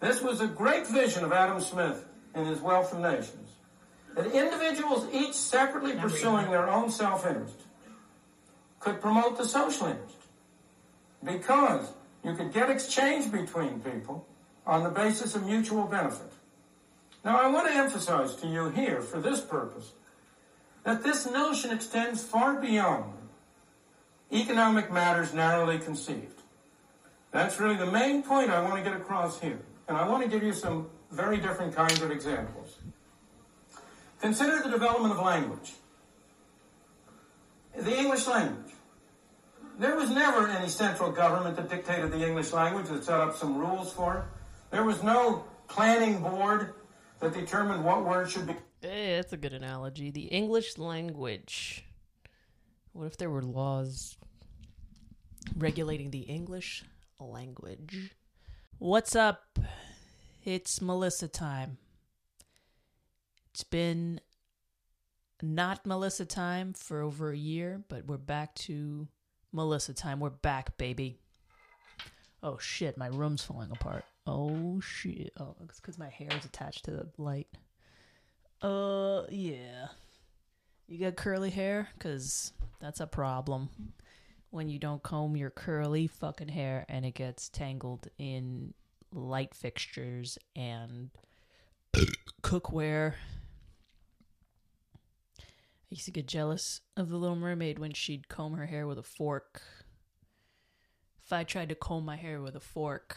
This 0.00 0.22
was 0.22 0.40
a 0.40 0.46
great 0.46 0.86
vision 0.86 1.24
of 1.24 1.32
Adam 1.32 1.60
Smith 1.60 2.04
in 2.34 2.46
his 2.46 2.60
Wealth 2.60 2.92
of 2.92 3.00
Nations. 3.00 3.50
That 4.14 4.26
individuals, 4.26 5.06
each 5.12 5.34
separately 5.34 5.94
pursuing 5.94 6.50
their 6.50 6.68
own 6.68 6.90
self 6.90 7.26
interest, 7.26 7.62
could 8.80 9.00
promote 9.00 9.36
the 9.36 9.44
social 9.44 9.88
interest. 9.88 10.16
Because 11.24 11.92
you 12.24 12.34
could 12.34 12.52
get 12.52 12.70
exchange 12.70 13.30
between 13.32 13.80
people 13.80 14.26
on 14.66 14.84
the 14.84 14.90
basis 14.90 15.34
of 15.34 15.44
mutual 15.44 15.84
benefit. 15.84 16.32
Now, 17.24 17.40
I 17.40 17.48
want 17.48 17.68
to 17.68 17.74
emphasize 17.74 18.36
to 18.36 18.46
you 18.46 18.68
here, 18.70 19.00
for 19.00 19.20
this 19.20 19.40
purpose, 19.40 19.92
that 20.84 21.02
this 21.02 21.28
notion 21.28 21.72
extends 21.72 22.22
far 22.22 22.60
beyond 22.60 23.12
economic 24.32 24.92
matters 24.92 25.34
narrowly 25.34 25.78
conceived. 25.78 26.42
That's 27.30 27.58
really 27.58 27.76
the 27.76 27.90
main 27.90 28.22
point 28.22 28.50
I 28.50 28.62
want 28.62 28.76
to 28.76 28.82
get 28.82 28.98
across 28.98 29.40
here. 29.40 29.60
And 29.88 29.96
I 29.96 30.06
want 30.06 30.22
to 30.22 30.28
give 30.28 30.42
you 30.42 30.52
some 30.52 30.88
very 31.10 31.38
different 31.38 31.74
kinds 31.74 32.00
of 32.02 32.10
examples. 32.10 32.76
Consider 34.20 34.62
the 34.62 34.70
development 34.70 35.14
of 35.14 35.20
language. 35.24 35.72
The 37.74 37.96
English 37.96 38.26
language. 38.26 38.72
There 39.78 39.96
was 39.96 40.10
never 40.10 40.48
any 40.48 40.68
central 40.68 41.10
government 41.12 41.56
that 41.56 41.70
dictated 41.70 42.10
the 42.10 42.26
English 42.26 42.52
language 42.52 42.88
that 42.88 43.04
set 43.04 43.20
up 43.20 43.36
some 43.36 43.56
rules 43.56 43.92
for 43.92 44.16
it. 44.18 44.24
There 44.70 44.84
was 44.84 45.02
no 45.02 45.44
planning 45.68 46.20
board 46.20 46.74
that 47.20 47.32
determined 47.32 47.84
what 47.84 48.04
words 48.04 48.32
should 48.32 48.46
be. 48.46 48.56
Hey, 48.82 49.16
that's 49.16 49.32
a 49.32 49.36
good 49.36 49.52
analogy. 49.52 50.10
The 50.10 50.26
English 50.26 50.78
language. 50.78 51.84
What 52.92 53.06
if 53.06 53.16
there 53.16 53.30
were 53.30 53.42
laws 53.42 54.16
regulating 55.56 56.10
the 56.10 56.20
English 56.20 56.84
language? 57.20 58.14
What's 58.78 59.16
up? 59.16 59.47
It's 60.48 60.80
Melissa 60.80 61.28
time. 61.28 61.76
It's 63.50 63.64
been 63.64 64.18
not 65.42 65.84
Melissa 65.84 66.24
time 66.24 66.72
for 66.72 67.02
over 67.02 67.30
a 67.30 67.36
year, 67.36 67.82
but 67.90 68.06
we're 68.06 68.16
back 68.16 68.54
to 68.54 69.08
Melissa 69.52 69.92
time. 69.92 70.20
We're 70.20 70.30
back, 70.30 70.78
baby. 70.78 71.18
Oh 72.42 72.56
shit, 72.56 72.96
my 72.96 73.08
room's 73.08 73.44
falling 73.44 73.70
apart. 73.72 74.06
Oh 74.26 74.80
shit. 74.80 75.34
Oh, 75.38 75.54
it's 75.64 75.80
because 75.80 75.98
my 75.98 76.08
hair 76.08 76.30
is 76.34 76.46
attached 76.46 76.86
to 76.86 76.92
the 76.92 77.10
light. 77.18 77.48
Uh, 78.62 79.24
yeah. 79.28 79.88
You 80.86 80.98
got 80.98 81.16
curly 81.16 81.50
hair? 81.50 81.90
Because 81.92 82.54
that's 82.80 83.00
a 83.00 83.06
problem. 83.06 83.68
When 84.48 84.70
you 84.70 84.78
don't 84.78 85.02
comb 85.02 85.36
your 85.36 85.50
curly 85.50 86.06
fucking 86.06 86.48
hair 86.48 86.86
and 86.88 87.04
it 87.04 87.12
gets 87.12 87.50
tangled 87.50 88.08
in 88.16 88.72
light 89.12 89.54
fixtures 89.54 90.38
and 90.54 91.10
cookware. 92.42 93.14
I 95.40 95.90
used 95.90 96.04
to 96.04 96.10
get 96.10 96.26
jealous 96.26 96.80
of 96.96 97.08
the 97.08 97.16
Little 97.16 97.36
Mermaid 97.36 97.78
when 97.78 97.94
she'd 97.94 98.28
comb 98.28 98.54
her 98.54 98.66
hair 98.66 98.86
with 98.86 98.98
a 98.98 99.02
fork. 99.02 99.62
If 101.24 101.32
I 101.32 101.44
tried 101.44 101.70
to 101.70 101.74
comb 101.74 102.04
my 102.04 102.16
hair 102.16 102.42
with 102.42 102.56
a 102.56 102.60
fork, 102.60 103.16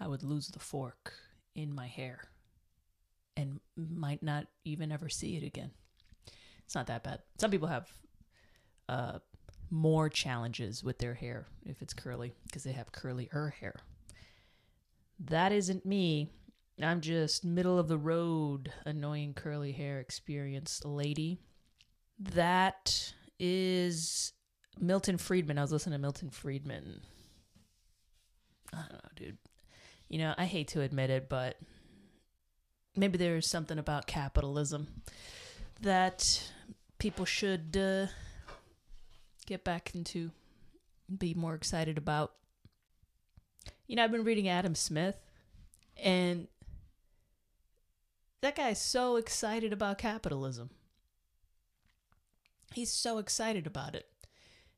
I 0.00 0.08
would 0.08 0.24
lose 0.24 0.48
the 0.48 0.58
fork 0.58 1.14
in 1.54 1.72
my 1.72 1.86
hair 1.86 2.28
and 3.36 3.60
might 3.76 4.22
not 4.22 4.46
even 4.64 4.90
ever 4.90 5.08
see 5.08 5.36
it 5.36 5.44
again. 5.44 5.70
It's 6.64 6.74
not 6.74 6.86
that 6.88 7.04
bad. 7.04 7.20
Some 7.38 7.50
people 7.50 7.68
have 7.68 7.88
uh, 8.88 9.18
more 9.72 10.10
challenges 10.10 10.84
with 10.84 10.98
their 10.98 11.14
hair 11.14 11.46
if 11.64 11.80
it's 11.80 11.94
curly 11.94 12.34
because 12.44 12.62
they 12.62 12.72
have 12.72 12.92
curlier 12.92 13.52
hair. 13.54 13.74
That 15.18 15.50
isn't 15.50 15.86
me. 15.86 16.28
I'm 16.80 17.00
just 17.00 17.44
middle 17.44 17.78
of 17.78 17.88
the 17.88 17.96
road, 17.96 18.72
annoying 18.84 19.34
curly 19.34 19.72
hair 19.72 19.98
experienced 19.98 20.84
lady. 20.84 21.38
That 22.18 23.14
is 23.38 24.32
Milton 24.78 25.16
Friedman. 25.16 25.58
I 25.58 25.62
was 25.62 25.72
listening 25.72 25.98
to 25.98 26.02
Milton 26.02 26.30
Friedman. 26.30 27.00
I 28.74 28.76
don't 28.76 28.92
know, 28.92 29.10
dude. 29.16 29.38
You 30.08 30.18
know, 30.18 30.34
I 30.36 30.44
hate 30.44 30.68
to 30.68 30.82
admit 30.82 31.08
it, 31.08 31.28
but 31.30 31.56
maybe 32.94 33.16
there's 33.16 33.48
something 33.48 33.78
about 33.78 34.06
capitalism 34.06 35.02
that 35.80 36.50
people 36.98 37.24
should 37.24 37.76
uh, 37.76 38.06
get 39.46 39.64
back 39.64 39.94
into, 39.94 40.30
be 41.18 41.34
more 41.34 41.54
excited 41.54 41.98
about. 41.98 42.32
You 43.86 43.96
know, 43.96 44.04
I've 44.04 44.12
been 44.12 44.24
reading 44.24 44.48
Adam 44.48 44.74
Smith, 44.74 45.18
and 45.96 46.48
that 48.40 48.56
guy's 48.56 48.80
so 48.80 49.16
excited 49.16 49.72
about 49.72 49.98
capitalism. 49.98 50.70
He's 52.72 52.92
so 52.92 53.18
excited 53.18 53.66
about 53.66 53.94
it. 53.94 54.06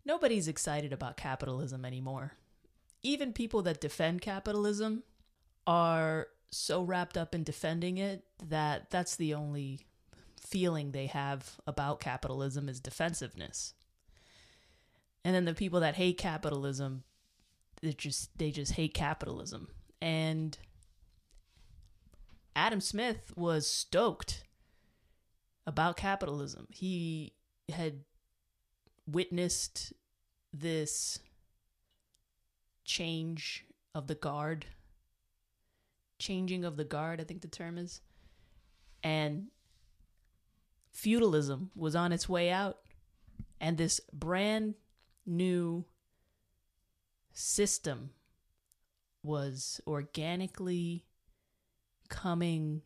Nobody's 0.05 0.49
excited 0.49 0.93
about 0.93 1.17
capitalism 1.17 1.85
anymore. 1.85 2.33
Even 3.03 3.33
people 3.33 3.63
that 3.63 3.81
defend 3.81 4.21
capitalism 4.21 5.03
are 5.67 6.29
so 6.51 6.83
wrapped 6.83 7.17
up 7.17 7.35
in 7.35 7.43
defending 7.43 7.99
it 7.99 8.25
that 8.47 8.91
that's 8.91 9.17
the 9.17 9.35
only 9.35 9.81
feeling 10.39 10.93
they 10.93 11.07
have 11.07 11.57
about 11.67 12.01
capitalism 12.01 12.69
is 12.69 12.81
defensiveness. 12.81 13.75
And 15.25 15.35
then 15.35 15.47
the 15.47 15.55
people 15.55 15.81
that 15.81 15.95
hate 15.95 16.19
capitalism, 16.19 17.03
they 17.81 17.93
just 17.93 18.37
they 18.39 18.51
just 18.51 18.73
hate 18.73 18.93
capitalism. 18.95 19.69
And 20.03 20.57
Adam 22.55 22.81
Smith 22.81 23.33
was 23.35 23.67
stoked 23.67 24.45
about 25.67 25.97
capitalism. 25.97 26.67
He 26.71 27.33
had 27.73 28.01
witnessed 29.07 29.93
this 30.53 31.19
change 32.85 33.65
of 33.95 34.07
the 34.07 34.15
guard, 34.15 34.67
changing 36.19 36.65
of 36.65 36.77
the 36.77 36.85
guard, 36.85 37.21
I 37.21 37.25
think 37.25 37.41
the 37.41 37.49
term 37.49 37.79
is. 37.79 38.01
And 39.03 39.49
feudalism 40.93 41.71
was 41.75 41.97
on 41.97 42.13
its 42.13 42.29
way 42.29 42.51
out. 42.51 42.79
And 43.61 43.79
this 43.79 44.01
brand 44.13 44.75
new 45.27 45.85
system 47.33 48.11
was 49.23 49.81
organically 49.87 51.05
coming 52.09 52.83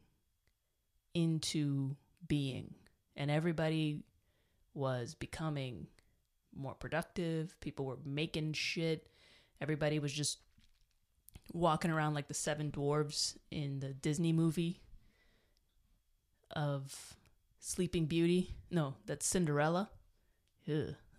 into 1.15 1.97
being. 2.27 2.75
And 3.17 3.31
everybody 3.31 4.03
was 4.75 5.15
becoming 5.15 5.89
more 6.57 6.75
productive. 6.75 7.59
People 7.61 7.85
were 7.85 7.99
making 8.05 8.53
shit. 8.53 9.09
Everybody 9.61 9.99
was 9.99 10.13
just 10.13 10.39
walking 11.53 11.91
around 11.91 12.15
like 12.15 12.29
the 12.29 12.35
seven 12.35 12.71
dwarves 12.71 13.37
in 13.51 13.81
the 13.81 13.95
disney 13.95 14.33
movie 14.33 14.81
of 16.55 17.17
sleeping 17.59 18.07
beauty. 18.07 18.55
No 18.71 18.95
that's 19.07 19.27
cinderella. 19.27 19.91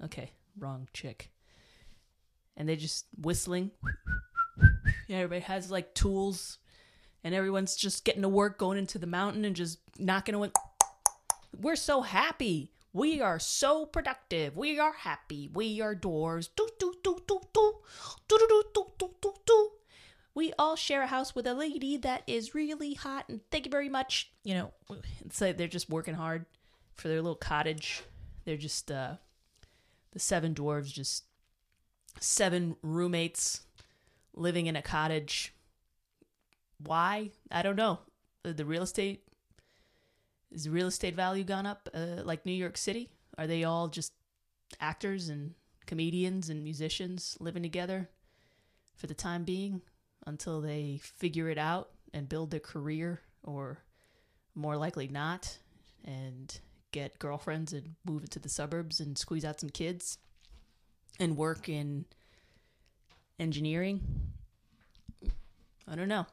Okay 0.04 0.32
wrong 0.60 0.88
chick 0.94 1.32
and 2.56 2.68
they 2.68 2.76
just 2.76 3.06
whistling 3.18 3.72
yeah 5.08 5.18
everybody 5.18 5.42
has 5.42 5.72
like 5.72 5.94
tools 5.94 6.60
and 7.24 7.36
everyone's 7.36 7.76
just 7.76 8.06
getting 8.06 8.22
to 8.22 8.30
work, 8.30 8.58
going 8.58 8.78
into 8.78 8.98
the 8.98 9.08
mountain 9.08 9.46
and 9.46 9.56
just 9.56 9.80
knocking 9.98 10.36
away. 10.36 10.52
We're 11.58 11.76
so 11.76 12.02
happy. 12.02 12.72
We 12.94 13.22
are 13.22 13.40
so 13.40 13.86
productive. 13.86 14.58
We 14.58 14.80
are 14.80 14.94
happy. 14.94 15.50
We 15.54 15.82
are 15.82 15.96
dwarves. 15.96 16.50
We 20.34 20.54
all 20.58 20.76
share 20.76 21.02
a 21.04 21.08
house 21.08 21.36
with 21.36 21.46
a 21.46 21.54
lady 21.54 21.98
that 21.98 22.24
is 22.26 22.56
really 22.56 22.94
hot, 22.94 23.26
and 23.28 23.42
thank 23.52 23.66
you 23.66 23.72
very 23.72 23.90
much. 23.90 24.32
You 24.44 24.54
know, 24.56 24.74
it's 25.26 25.42
like 25.42 25.58
they're 25.58 25.68
just 25.68 25.90
working 25.90 26.14
hard 26.14 26.46
for 26.96 27.10
their 27.10 27.22
little 27.22 27.36
cottage. 27.36 28.04
They're 28.46 28.58
just, 28.58 28.90
uh, 28.92 29.16
the 30.12 30.20
seven 30.20 30.54
dwarves, 30.54 30.92
just 30.92 31.26
seven 32.20 32.76
roommates 32.82 33.62
living 34.34 34.68
in 34.68 34.76
a 34.76 34.82
cottage 34.82 35.54
why? 36.84 37.32
I 37.52 37.62
don't 37.62 37.76
know. 37.76 38.00
The 38.44 38.66
real 38.66 38.84
estate 38.84 39.24
is 40.52 40.64
the 40.64 40.72
real 40.72 40.88
estate 40.88 41.16
value 41.16 41.44
gone 41.44 41.66
up 41.66 41.90
uh, 41.94 42.24
like 42.24 42.46
New 42.46 42.54
York 42.54 42.78
City? 42.78 43.10
Are 43.38 43.48
they 43.48 43.64
all 43.64 43.88
just 43.88 44.14
actors 44.80 45.30
and 45.30 45.54
comedians 45.86 46.50
and 46.50 46.64
musicians 46.64 47.38
living 47.40 47.64
together 47.64 48.10
for 48.96 49.08
the 49.08 49.14
time 49.14 49.44
being 49.44 49.82
until 50.26 50.62
they 50.62 51.00
figure 51.04 51.50
it 51.50 51.58
out 51.58 51.90
and 52.14 52.30
build 52.30 52.52
their 52.52 52.60
career 52.60 53.22
or 53.44 53.84
more 54.56 54.78
likely 54.78 55.08
not 55.08 55.58
and 56.06 56.60
get 56.92 57.20
girlfriends 57.20 57.74
and 57.74 57.96
move 58.06 58.24
into 58.24 58.40
the 58.40 58.50
suburbs 58.50 59.00
and 59.00 59.18
squeeze 59.18 59.46
out 59.46 59.60
some 59.60 59.70
kids 59.70 60.18
and 61.20 61.38
work 61.38 61.70
in 61.70 62.06
engineering 63.40 64.02
I 65.90 65.96
don't 65.96 66.08
know. 66.08 66.28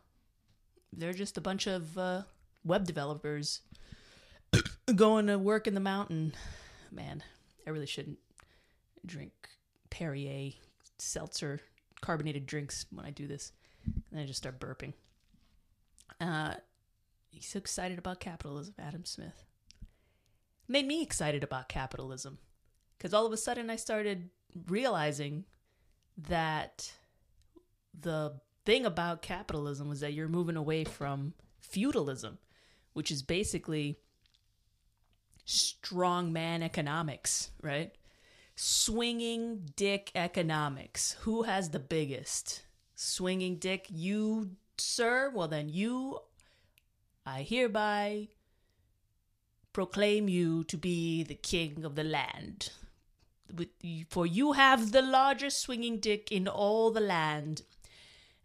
They're 0.93 1.14
just 1.14 1.38
a 1.38 1.41
bunch 1.41 1.67
of 1.67 1.97
uh, 1.97 2.23
web 2.62 2.87
developers 2.87 3.62
going 4.94 5.29
to 5.29 5.38
work 5.38 5.67
in 5.67 5.75
the 5.75 5.81
mountain. 5.81 6.35
Man, 6.93 7.23
I 7.67 7.70
really 7.70 7.87
shouldn't 7.87 8.19
drink 9.05 9.32
Perrier 9.88 10.53
seltzer 10.99 11.61
carbonated 12.03 12.44
drinks 12.44 12.85
when 12.91 13.06
I 13.06 13.11
do 13.11 13.26
this. 13.26 13.53
And 14.11 14.20
I 14.20 14.26
just 14.26 14.38
start 14.38 14.61
burping. 14.61 14.93
Uh, 16.20 16.55
he's 17.31 17.47
so 17.47 17.58
excited 17.58 17.99
about 17.99 18.20
capitalism, 18.20 18.75
Adam 18.79 19.06
Smith. 19.06 19.45
Made 20.69 20.87
me 20.87 21.03
excited 21.03 21.45
about 21.45 21.69
capitalism. 21.69 22.39
Because 22.97 23.15
all 23.15 23.27
of 23.27 23.33
a 23.33 23.37
sudden 23.37 23.71
I 23.71 23.77
started 23.77 24.31
realizing 24.69 25.45
that 26.29 26.93
the 27.99 28.41
thing 28.65 28.87
about 28.87 29.23
capitalism 29.23 29.89
was 29.89 30.01
that 30.01 30.13
you're 30.13 30.29
moving 30.29 30.57
away 30.57 30.85
from 30.85 31.35
feudalism, 31.61 32.39
which 32.95 33.11
is 33.11 33.23
basically 33.23 33.99
strong 35.45 36.33
man 36.33 36.63
economics, 36.63 37.51
right? 37.63 37.93
Swinging 38.57 39.69
dick 39.77 40.11
economics. 40.15 41.17
Who 41.21 41.43
has 41.43 41.71
the 41.71 41.79
biggest? 41.79 42.63
Swinging 42.95 43.57
dick, 43.57 43.87
you, 43.91 44.53
sir? 44.79 45.31
Well, 45.35 45.49
then 45.49 45.69
you, 45.69 46.19
I 47.25 47.43
hereby 47.43 48.29
proclaim 49.76 50.26
you 50.26 50.64
to 50.64 50.78
be 50.78 51.23
the 51.23 51.34
king 51.34 51.84
of 51.84 51.96
the 51.96 52.02
land. 52.02 52.70
For 54.08 54.25
you 54.25 54.52
have 54.52 54.90
the 54.90 55.02
largest 55.02 55.61
swinging 55.61 56.00
dick 56.00 56.32
in 56.32 56.49
all 56.49 56.90
the 56.90 57.02
land. 57.02 57.61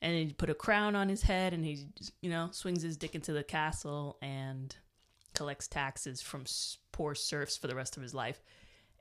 And 0.01 0.13
he 0.13 0.33
put 0.33 0.49
a 0.49 0.53
crown 0.53 0.93
on 0.93 1.07
his 1.07 1.21
head 1.21 1.53
and 1.53 1.63
he, 1.63 1.87
you 2.21 2.29
know, 2.29 2.49
swings 2.51 2.81
his 2.81 2.97
dick 2.97 3.15
into 3.15 3.31
the 3.31 3.45
castle 3.45 4.17
and 4.21 4.75
collects 5.33 5.69
taxes 5.69 6.21
from 6.21 6.43
poor 6.91 7.15
serfs 7.15 7.55
for 7.55 7.67
the 7.67 7.75
rest 7.75 7.95
of 7.95 8.03
his 8.03 8.13
life. 8.13 8.41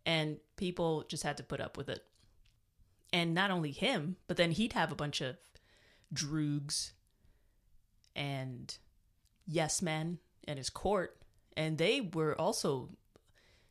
And 0.06 0.36
people 0.54 1.02
just 1.08 1.24
had 1.24 1.36
to 1.38 1.42
put 1.42 1.60
up 1.60 1.76
with 1.76 1.88
it. 1.88 2.04
And 3.12 3.34
not 3.34 3.50
only 3.50 3.72
him, 3.72 4.18
but 4.28 4.36
then 4.36 4.52
he'd 4.52 4.74
have 4.74 4.92
a 4.92 4.94
bunch 4.94 5.20
of 5.20 5.34
droogs 6.14 6.92
and 8.14 8.72
yes 9.48 9.82
men 9.82 10.20
and 10.46 10.58
his 10.58 10.70
court. 10.70 11.16
And 11.56 11.78
they 11.78 12.00
were 12.00 12.38
also 12.40 12.90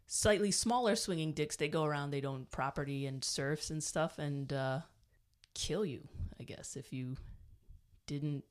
slightly 0.07 0.51
smaller 0.51 0.95
swinging 0.95 1.33
dicks. 1.33 1.55
They 1.55 1.67
go 1.67 1.83
around, 1.83 2.11
they 2.11 2.21
own 2.23 2.47
property 2.51 3.05
and 3.05 3.23
serfs 3.23 3.69
and 3.69 3.83
stuff 3.83 4.17
and 4.17 4.51
uh, 4.51 4.79
kill 5.53 5.85
you, 5.85 6.07
I 6.39 6.43
guess, 6.43 6.75
if 6.75 6.91
you 6.91 7.15
didn't 8.07 8.43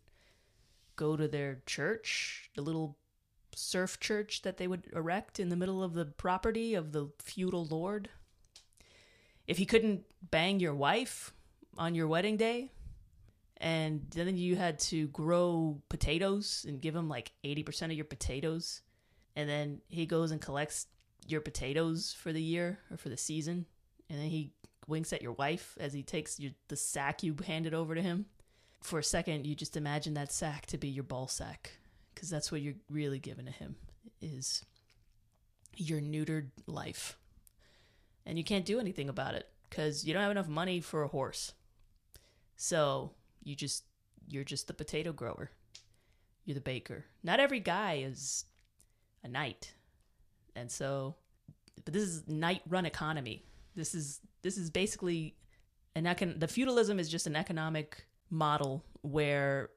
go 0.96 1.16
to 1.16 1.28
their 1.28 1.60
church, 1.66 2.50
the 2.54 2.62
little 2.62 2.96
serf 3.54 3.98
church 3.98 4.42
that 4.42 4.56
they 4.56 4.66
would 4.66 4.88
erect 4.94 5.40
in 5.40 5.48
the 5.48 5.56
middle 5.56 5.82
of 5.82 5.94
the 5.94 6.04
property 6.04 6.74
of 6.74 6.92
the 6.92 7.10
feudal 7.18 7.66
lord. 7.66 8.08
If 9.46 9.58
he 9.58 9.66
couldn't 9.66 10.04
bang 10.30 10.60
your 10.60 10.74
wife 10.74 11.32
on 11.76 11.94
your 11.94 12.06
wedding 12.06 12.36
day, 12.36 12.72
and 13.56 14.06
then 14.10 14.36
you 14.36 14.54
had 14.56 14.78
to 14.78 15.08
grow 15.08 15.80
potatoes 15.88 16.64
and 16.68 16.80
give 16.80 16.94
him 16.94 17.08
like 17.08 17.32
80% 17.44 17.86
of 17.86 17.92
your 17.92 18.04
potatoes, 18.04 18.82
and 19.38 19.48
then 19.48 19.80
he 19.86 20.04
goes 20.04 20.32
and 20.32 20.40
collects 20.40 20.88
your 21.28 21.40
potatoes 21.40 22.12
for 22.12 22.32
the 22.32 22.42
year 22.42 22.80
or 22.90 22.96
for 22.96 23.08
the 23.08 23.16
season, 23.16 23.66
and 24.10 24.18
then 24.18 24.26
he 24.26 24.50
winks 24.88 25.12
at 25.12 25.22
your 25.22 25.32
wife 25.32 25.78
as 25.78 25.92
he 25.92 26.02
takes 26.02 26.40
your, 26.40 26.50
the 26.66 26.74
sack 26.74 27.22
you 27.22 27.36
handed 27.46 27.72
over 27.72 27.94
to 27.94 28.02
him. 28.02 28.26
For 28.82 28.98
a 28.98 29.04
second, 29.04 29.46
you 29.46 29.54
just 29.54 29.76
imagine 29.76 30.14
that 30.14 30.32
sack 30.32 30.66
to 30.66 30.76
be 30.76 30.88
your 30.88 31.04
ball 31.04 31.28
sack 31.28 31.70
because 32.12 32.28
that's 32.28 32.50
what 32.50 32.62
you're 32.62 32.74
really 32.90 33.20
giving 33.20 33.46
to 33.46 33.52
him 33.52 33.76
is 34.20 34.64
your 35.76 36.00
neutered 36.00 36.48
life. 36.66 37.16
And 38.26 38.38
you 38.38 38.42
can't 38.42 38.64
do 38.64 38.80
anything 38.80 39.08
about 39.08 39.34
it 39.34 39.48
because 39.70 40.04
you 40.04 40.12
don't 40.12 40.22
have 40.22 40.32
enough 40.32 40.48
money 40.48 40.80
for 40.80 41.04
a 41.04 41.08
horse. 41.08 41.52
So 42.56 43.12
you 43.44 43.54
just 43.54 43.84
you're 44.26 44.42
just 44.42 44.66
the 44.66 44.74
potato 44.74 45.12
grower. 45.12 45.52
You're 46.44 46.56
the 46.56 46.60
baker. 46.60 47.04
Not 47.22 47.38
every 47.38 47.60
guy 47.60 48.02
is 48.04 48.44
a 49.24 49.28
knight 49.28 49.74
and 50.54 50.70
so 50.70 51.14
but 51.84 51.94
this 51.94 52.02
is 52.02 52.28
knight 52.28 52.60
run 52.68 52.84
economy. 52.84 53.44
This 53.74 53.94
is 53.94 54.20
this 54.42 54.58
is 54.58 54.68
basically 54.68 55.34
an 55.94 56.04
econ- 56.04 56.38
the 56.38 56.48
feudalism 56.48 57.00
is 57.00 57.08
just 57.08 57.26
an 57.26 57.36
economic 57.36 58.04
model 58.30 58.84
where 59.00 59.70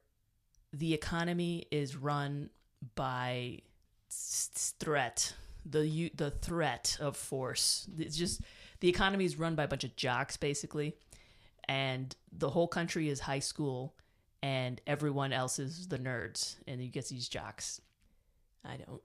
the 0.74 0.94
economy 0.94 1.66
is 1.72 1.96
run 1.96 2.50
by 2.96 3.60
threat 4.10 5.34
the 5.66 6.12
the 6.16 6.32
threat 6.32 6.98
of 7.00 7.16
force. 7.16 7.88
It's 7.98 8.18
just 8.18 8.42
the 8.82 8.90
economy 8.90 9.26
is 9.26 9.38
run 9.38 9.56
by 9.56 9.64
a 9.64 9.68
bunch 9.68 9.84
of 9.84 9.96
jocks 9.96 10.38
basically. 10.38 10.98
And 11.70 12.14
the 12.32 12.50
whole 12.50 12.68
country 12.68 13.08
is 13.08 13.22
high 13.22 13.40
school 13.40 13.96
and 14.44 14.82
everyone 14.86 15.32
else 15.32 15.60
is 15.60 15.88
the 15.88 16.00
nerds. 16.00 16.56
And 16.68 16.82
you 16.82 16.90
get 16.90 17.08
these 17.08 17.30
jocks. 17.30 17.80
I 18.66 18.78
don't 18.78 19.02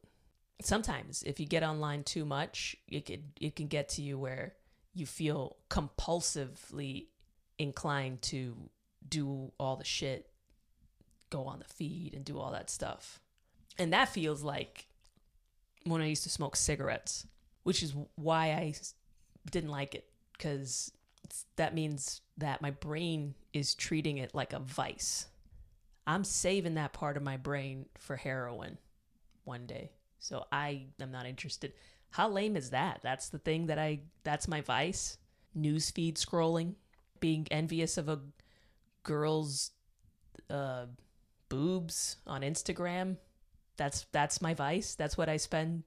sometimes 0.62 1.22
if 1.24 1.38
you 1.38 1.46
get 1.46 1.62
online 1.62 2.02
too 2.02 2.24
much 2.24 2.76
it 2.88 3.04
can 3.04 3.22
it 3.40 3.54
can 3.54 3.66
get 3.66 3.88
to 3.88 4.02
you 4.02 4.18
where 4.18 4.54
you 4.94 5.04
feel 5.04 5.56
compulsively 5.68 7.06
inclined 7.58 8.22
to 8.22 8.56
do 9.08 9.52
all 9.58 9.76
the 9.76 9.84
shit 9.84 10.30
go 11.30 11.44
on 11.44 11.58
the 11.58 11.64
feed 11.64 12.14
and 12.14 12.24
do 12.24 12.38
all 12.38 12.52
that 12.52 12.70
stuff. 12.70 13.20
And 13.78 13.92
that 13.92 14.08
feels 14.08 14.42
like 14.42 14.86
when 15.84 16.00
I 16.00 16.06
used 16.06 16.22
to 16.24 16.30
smoke 16.30 16.56
cigarettes, 16.56 17.26
which 17.62 17.82
is 17.82 17.94
why 18.14 18.46
I 18.46 18.74
didn't 19.50 19.70
like 19.70 19.94
it 19.94 20.08
because 20.32 20.92
that 21.56 21.74
means 21.74 22.20
that 22.38 22.62
my 22.62 22.70
brain 22.70 23.34
is 23.52 23.74
treating 23.74 24.18
it 24.18 24.34
like 24.34 24.52
a 24.52 24.58
vice. 24.58 25.26
I'm 26.06 26.24
saving 26.24 26.74
that 26.74 26.92
part 26.92 27.16
of 27.16 27.22
my 27.22 27.36
brain 27.36 27.86
for 27.98 28.16
heroin 28.16 28.78
one 29.44 29.66
day. 29.66 29.90
So 30.18 30.44
I 30.50 30.86
am 31.00 31.10
not 31.10 31.26
interested. 31.26 31.72
How 32.10 32.28
lame 32.28 32.56
is 32.56 32.70
that? 32.70 33.00
That's 33.02 33.28
the 33.28 33.38
thing 33.38 33.66
that 33.66 33.78
I 33.78 34.00
that's 34.24 34.48
my 34.48 34.60
vice. 34.60 35.18
Newsfeed 35.56 36.14
scrolling, 36.14 36.74
being 37.20 37.46
envious 37.50 37.96
of 37.98 38.08
a 38.08 38.20
girl's 39.02 39.70
uh 40.50 40.86
boobs 41.48 42.16
on 42.26 42.42
Instagram. 42.42 43.16
That's 43.76 44.06
that's 44.12 44.40
my 44.40 44.54
vice. 44.54 44.94
That's 44.94 45.16
what 45.16 45.28
I 45.28 45.36
spend 45.36 45.84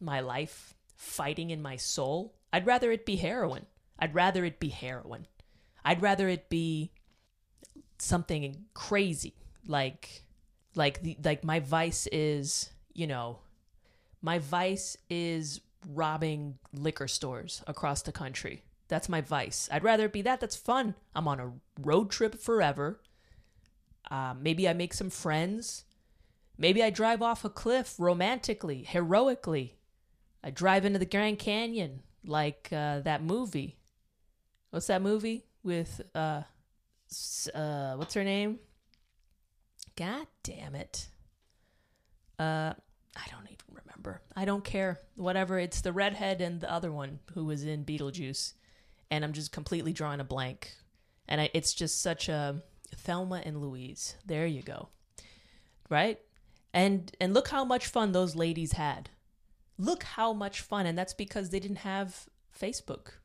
my 0.00 0.20
life 0.20 0.74
fighting 0.96 1.50
in 1.50 1.62
my 1.62 1.76
soul. 1.76 2.34
I'd 2.52 2.66
rather 2.66 2.92
it 2.92 3.06
be 3.06 3.16
heroin. 3.16 3.66
I'd 3.98 4.14
rather 4.14 4.44
it 4.44 4.58
be 4.60 4.68
heroin. 4.68 5.26
I'd 5.84 6.02
rather 6.02 6.28
it 6.28 6.48
be 6.48 6.92
something 7.98 8.64
crazy 8.74 9.34
like 9.66 10.24
like 10.74 11.02
the 11.02 11.16
like 11.24 11.44
my 11.44 11.60
vice 11.60 12.06
is, 12.10 12.70
you 12.94 13.06
know, 13.06 13.38
my 14.20 14.38
vice 14.38 14.96
is 15.10 15.60
robbing 15.88 16.58
liquor 16.72 17.08
stores 17.08 17.62
across 17.66 18.02
the 18.02 18.12
country. 18.12 18.62
That's 18.88 19.08
my 19.08 19.20
vice. 19.20 19.68
I'd 19.72 19.84
rather 19.84 20.06
it 20.06 20.12
be 20.12 20.22
that. 20.22 20.40
That's 20.40 20.56
fun. 20.56 20.94
I'm 21.14 21.26
on 21.26 21.40
a 21.40 21.52
road 21.80 22.10
trip 22.10 22.38
forever. 22.38 23.00
Uh, 24.10 24.34
maybe 24.38 24.68
I 24.68 24.74
make 24.74 24.92
some 24.92 25.10
friends. 25.10 25.84
Maybe 26.58 26.82
I 26.82 26.90
drive 26.90 27.22
off 27.22 27.44
a 27.44 27.50
cliff 27.50 27.94
romantically, 27.98 28.82
heroically. 28.82 29.78
I 30.44 30.50
drive 30.50 30.84
into 30.84 30.98
the 30.98 31.06
Grand 31.06 31.38
Canyon 31.38 32.02
like 32.24 32.68
uh, 32.70 33.00
that 33.00 33.22
movie. 33.22 33.78
What's 34.70 34.88
that 34.88 35.02
movie 35.02 35.46
with 35.62 36.00
uh, 36.14 36.42
uh, 37.54 37.94
what's 37.94 38.14
her 38.14 38.24
name? 38.24 38.58
God 39.96 40.26
damn 40.42 40.74
it. 40.74 41.08
Uh, 42.42 42.74
I 43.14 43.28
don't 43.30 43.46
even 43.46 43.82
remember. 43.84 44.20
I 44.34 44.44
don't 44.44 44.64
care. 44.64 44.98
Whatever. 45.14 45.58
It's 45.58 45.80
the 45.80 45.92
redhead 45.92 46.40
and 46.40 46.60
the 46.60 46.72
other 46.72 46.90
one 46.90 47.20
who 47.34 47.44
was 47.44 47.62
in 47.64 47.84
Beetlejuice, 47.84 48.54
and 49.10 49.24
I'm 49.24 49.32
just 49.32 49.52
completely 49.52 49.92
drawing 49.92 50.18
a 50.18 50.24
blank. 50.24 50.72
And 51.28 51.40
I, 51.40 51.50
it's 51.54 51.72
just 51.72 52.02
such 52.02 52.28
a 52.28 52.62
Thelma 52.96 53.42
and 53.44 53.60
Louise. 53.60 54.16
There 54.26 54.46
you 54.46 54.62
go. 54.62 54.88
Right? 55.88 56.18
And 56.74 57.14
and 57.20 57.32
look 57.32 57.48
how 57.48 57.64
much 57.64 57.86
fun 57.86 58.10
those 58.12 58.34
ladies 58.34 58.72
had. 58.72 59.10
Look 59.78 60.02
how 60.02 60.32
much 60.32 60.62
fun 60.62 60.86
and 60.86 60.96
that's 60.96 61.14
because 61.14 61.50
they 61.50 61.60
didn't 61.60 61.78
have 61.78 62.26
Facebook. 62.58 63.18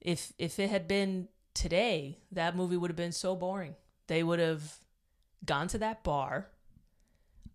If 0.00 0.32
if 0.38 0.58
it 0.58 0.70
had 0.70 0.88
been 0.88 1.28
today, 1.52 2.20
that 2.30 2.56
movie 2.56 2.76
would 2.76 2.90
have 2.90 2.96
been 2.96 3.12
so 3.12 3.34
boring. 3.34 3.74
They 4.06 4.22
would 4.22 4.38
have 4.38 4.78
gone 5.44 5.68
to 5.68 5.78
that 5.78 6.04
bar 6.04 6.51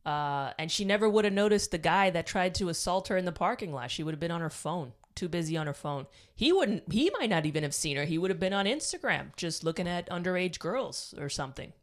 uh, 0.07 0.53
and 0.57 0.71
she 0.71 0.85
never 0.85 1.07
would 1.07 1.25
have 1.25 1.33
noticed 1.33 1.69
the 1.71 1.77
guy 1.77 2.09
that 2.09 2.25
tried 2.25 2.55
to 2.55 2.69
assault 2.69 3.09
her 3.09 3.17
in 3.17 3.25
the 3.25 3.31
parking 3.31 3.73
lot. 3.73 3.91
She 3.91 4.03
would 4.03 4.13
have 4.13 4.19
been 4.19 4.31
on 4.31 4.41
her 4.41 4.49
phone 4.49 4.93
too 5.17 5.27
busy 5.27 5.57
on 5.57 5.65
her 5.67 5.73
phone. 5.73 6.05
He 6.35 6.53
wouldn't 6.53 6.93
he 6.93 7.09
might 7.19 7.29
not 7.29 7.45
even 7.45 7.63
have 7.63 7.73
seen 7.73 7.97
her. 7.97 8.05
He 8.05 8.17
would 8.17 8.29
have 8.29 8.39
been 8.39 8.53
on 8.53 8.65
Instagram 8.65 9.35
just 9.35 9.63
looking 9.63 9.87
at 9.87 10.09
underage 10.09 10.59
girls 10.59 11.13
or 11.17 11.27
something. 11.27 11.73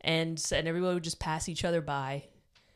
and 0.00 0.40
and 0.52 0.68
everybody 0.68 0.94
would 0.94 1.02
just 1.02 1.18
pass 1.18 1.48
each 1.48 1.64
other 1.64 1.80
by. 1.80 2.24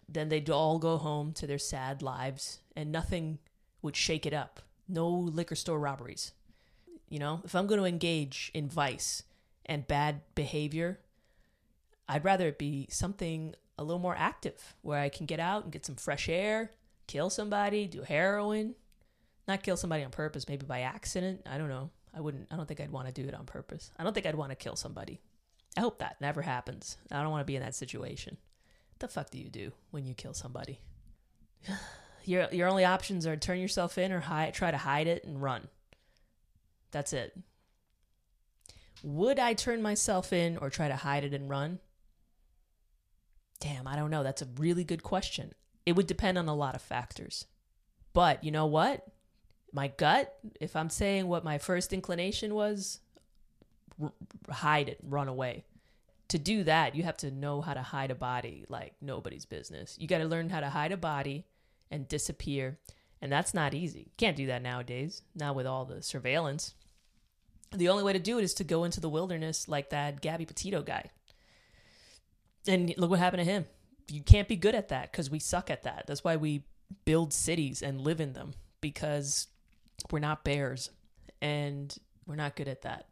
Then 0.09 0.31
they'd 0.31 0.49
all 0.49 0.79
go 0.79 0.97
home 0.97 1.33
to 1.35 1.47
their 1.47 1.59
sad 1.59 2.01
lives, 2.01 2.61
and 2.75 2.91
nothing 2.91 3.39
would 3.83 3.95
shake 3.95 4.25
it 4.25 4.33
up. 4.33 4.61
No 4.89 5.07
liquor 5.09 5.55
store 5.55 5.79
robberies. 5.79 6.33
You 7.11 7.19
know, 7.19 7.43
if 7.45 7.55
I'm 7.55 7.67
going 7.67 7.81
to 7.81 7.87
engage 7.87 8.51
in 8.55 8.71
vice 8.71 9.23
and 9.67 9.87
bad 9.87 10.23
behavior, 10.35 11.01
I'd 12.09 12.25
rather 12.25 12.49
it 12.49 12.59
be 12.59 12.87
something 12.91 13.55
a 13.79 13.85
little 13.85 14.01
more 14.01 14.17
active 14.17 14.75
where 14.83 14.99
I 14.99 15.09
can 15.09 15.27
get 15.27 15.41
out 15.41 15.65
and 15.65 15.73
get 15.73 15.87
some 15.87 15.95
fresh 15.95 16.29
air, 16.29 16.73
kill 17.07 17.31
somebody, 17.31 17.87
do 17.87 18.03
heroin, 18.03 18.75
not 19.47 19.63
kill 19.63 19.77
somebody 19.77 20.05
on 20.05 20.11
purpose, 20.11 20.49
maybe 20.49 20.67
by 20.67 20.81
accident. 20.81 21.43
I 21.47 21.59
don't 21.59 21.69
know. 21.69 21.91
I 22.15 22.21
wouldn't, 22.21 22.49
I 22.51 22.57
don't 22.57 22.67
think 22.67 22.81
I'd 22.81 22.91
want 22.91 23.07
to 23.07 23.13
do 23.13 23.29
it 23.29 23.35
on 23.35 23.47
purpose. 23.47 23.91
I 23.97 24.05
don't 24.05 24.13
think 24.13 24.27
I'd 24.27 24.35
want 24.35 24.51
to 24.51 24.57
kill 24.57 24.77
somebody. 24.77 25.21
I 25.77 25.81
hope 25.81 26.01
that 26.01 26.21
never 26.21 26.43
happens. 26.43 26.97
I 27.11 27.23
don't 27.23 27.31
want 27.31 27.43
to 27.43 27.51
be 27.51 27.57
in 27.57 27.63
that 27.63 27.75
situation. 27.75 28.37
What 28.91 29.01
the 29.01 29.09
fuck 29.09 29.31
do 29.31 29.39
you 29.39 29.49
do 29.49 29.73
when 29.91 30.05
you 30.05 30.15
kill 30.15 30.35
somebody? 30.35 30.81
Your, 32.25 32.47
your 32.53 32.69
only 32.69 32.85
options 32.85 33.27
are 33.27 33.37
turn 33.39 33.59
yourself 33.59 33.97
in 33.97 34.13
or 34.13 34.21
hide, 34.21 34.53
try 34.53 34.71
to 34.71 34.77
hide 34.77 35.07
it 35.07 35.25
and 35.25 35.41
run. 35.41 35.67
That's 36.91 37.15
it. 37.15 37.35
Would 39.03 39.39
I 39.39 39.55
turn 39.55 39.81
myself 39.81 40.31
in 40.31 40.59
or 40.59 40.69
try 40.69 40.89
to 40.89 40.97
hide 40.97 41.25
it 41.25 41.33
and 41.33 41.49
run? 41.49 41.79
Damn, 43.61 43.87
I 43.89 43.97
don't 43.97 44.11
know. 44.11 44.23
That's 44.23 44.43
a 44.43 44.49
really 44.57 44.85
good 44.85 45.03
question. 45.03 45.53
It 45.85 45.93
would 45.97 46.07
depend 46.07 46.39
on 46.39 46.49
a 46.49 46.55
lot 46.55 46.75
of 46.75 46.83
factors. 46.83 47.47
But 48.13 48.45
you 48.45 48.51
know 48.51 48.67
what? 48.67 49.07
My 49.73 49.89
gut, 49.89 50.35
if 50.61 50.77
I'm 50.77 50.91
saying 50.91 51.27
what 51.27 51.45
my 51.45 51.59
first 51.59 51.93
inclination 51.93 52.55
was, 52.55 53.01
r- 54.01 54.13
hide 54.51 54.89
it, 54.89 54.99
run 55.03 55.29
away. 55.29 55.65
To 56.29 56.39
do 56.39 56.65
that, 56.65 56.95
you 56.95 57.03
have 57.05 57.17
to 57.19 57.31
know 57.31 57.61
how 57.61 57.75
to 57.75 57.83
hide 57.83 58.11
a 58.11 58.15
body 58.15 58.65
like 58.69 58.95
nobody's 59.01 59.47
business. 59.47 59.97
You 59.99 60.07
got 60.07 60.19
to 60.19 60.27
learn 60.27 60.51
how 60.51 60.61
to 60.61 60.71
hide 60.71 60.93
a 60.93 60.97
body 60.97 61.47
and 61.91 62.07
disappear. 62.09 62.79
And 63.21 63.33
that's 63.33 63.55
not 63.55 63.75
easy. 63.75 64.13
Can't 64.17 64.37
do 64.37 64.47
that 64.47 64.63
nowadays, 64.63 65.23
not 65.35 65.57
with 65.57 65.67
all 65.67 65.85
the 65.85 66.03
surveillance. 66.03 66.75
The 67.73 67.89
only 67.89 68.05
way 68.05 68.13
to 68.13 68.19
do 68.19 68.39
it 68.39 68.45
is 68.45 68.55
to 68.55 68.65
go 68.65 68.85
into 68.85 69.01
the 69.01 69.09
wilderness 69.09 69.69
like 69.69 69.91
that 69.91 70.21
Gabby 70.21 70.47
Petito 70.47 70.83
guy. 70.83 71.11
And 72.69 72.95
look 72.97 73.11
what 73.11 73.19
happened 73.19 73.45
to 73.45 73.51
him. 73.51 73.67
You 74.09 74.23
can't 74.23 74.49
be 74.49 74.57
good 74.57 74.75
at 74.75 74.89
that 74.89 75.11
because 75.11 75.31
we 75.31 75.39
suck 75.39 75.71
at 75.71 75.83
that. 75.83 76.05
That's 76.07 76.23
why 76.23 76.37
we 76.37 76.65
build 77.05 77.33
cities 77.33 77.83
and 77.83 78.01
live 78.01 78.21
in 78.21 78.33
them 78.33 78.55
because 78.81 79.49
we're 80.11 80.19
not 80.19 80.45
bears 80.45 80.91
and 81.43 81.95
we're 82.27 82.37
not 82.37 82.57
good 82.57 82.69
at 82.69 82.83
that. 82.83 83.09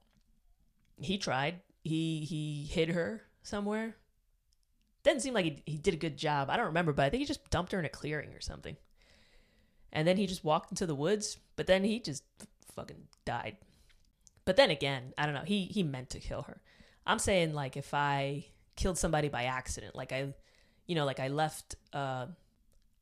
He 1.00 1.18
tried. 1.18 1.60
He 1.82 2.20
he 2.20 2.68
hid 2.70 2.90
her 2.90 3.22
somewhere. 3.42 3.96
Didn't 5.02 5.22
seem 5.22 5.34
like 5.34 5.44
he, 5.44 5.62
he 5.66 5.78
did 5.78 5.94
a 5.94 5.98
good 5.98 6.16
job. 6.16 6.50
I 6.50 6.56
don't 6.56 6.66
remember, 6.66 6.92
but 6.92 7.04
I 7.04 7.10
think 7.10 7.20
he 7.20 7.26
just 7.26 7.48
dumped 7.50 7.72
her 7.72 7.78
in 7.78 7.84
a 7.84 7.90
clearing 7.90 8.30
or 8.30 8.40
something. 8.40 8.76
And 9.92 10.06
then 10.06 10.16
he 10.16 10.26
just 10.26 10.44
walked 10.44 10.72
into 10.72 10.86
the 10.86 10.94
woods, 10.94 11.38
but 11.54 11.66
then 11.66 11.84
he 11.84 12.00
just 12.00 12.24
fucking 12.74 13.06
died. 13.24 13.56
But 14.44 14.56
then 14.56 14.70
again, 14.70 15.12
I 15.16 15.26
don't 15.26 15.34
know. 15.34 15.44
He 15.44 15.64
he 15.66 15.82
meant 15.82 16.10
to 16.10 16.20
kill 16.20 16.42
her. 16.42 16.60
I'm 17.06 17.18
saying 17.18 17.54
like 17.54 17.76
if 17.76 17.94
I 17.94 18.46
killed 18.76 18.98
somebody 18.98 19.28
by 19.28 19.44
accident, 19.44 19.94
like 19.94 20.12
I, 20.12 20.34
you 20.86 20.94
know, 20.94 21.04
like 21.04 21.20
I 21.20 21.28
left 21.28 21.76
uh, 21.92 22.26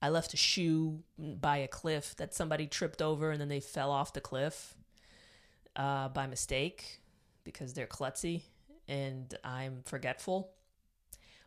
I 0.00 0.10
left 0.10 0.34
a 0.34 0.36
shoe 0.36 1.02
by 1.18 1.58
a 1.58 1.68
cliff 1.68 2.14
that 2.16 2.34
somebody 2.34 2.66
tripped 2.66 3.00
over 3.00 3.30
and 3.30 3.40
then 3.40 3.48
they 3.48 3.60
fell 3.60 3.90
off 3.90 4.12
the 4.12 4.20
cliff 4.20 4.74
uh, 5.76 6.08
by 6.08 6.26
mistake 6.26 7.00
because 7.42 7.72
they're 7.72 7.86
klutzy 7.86 8.42
and 8.86 9.34
I'm 9.42 9.82
forgetful. 9.84 10.50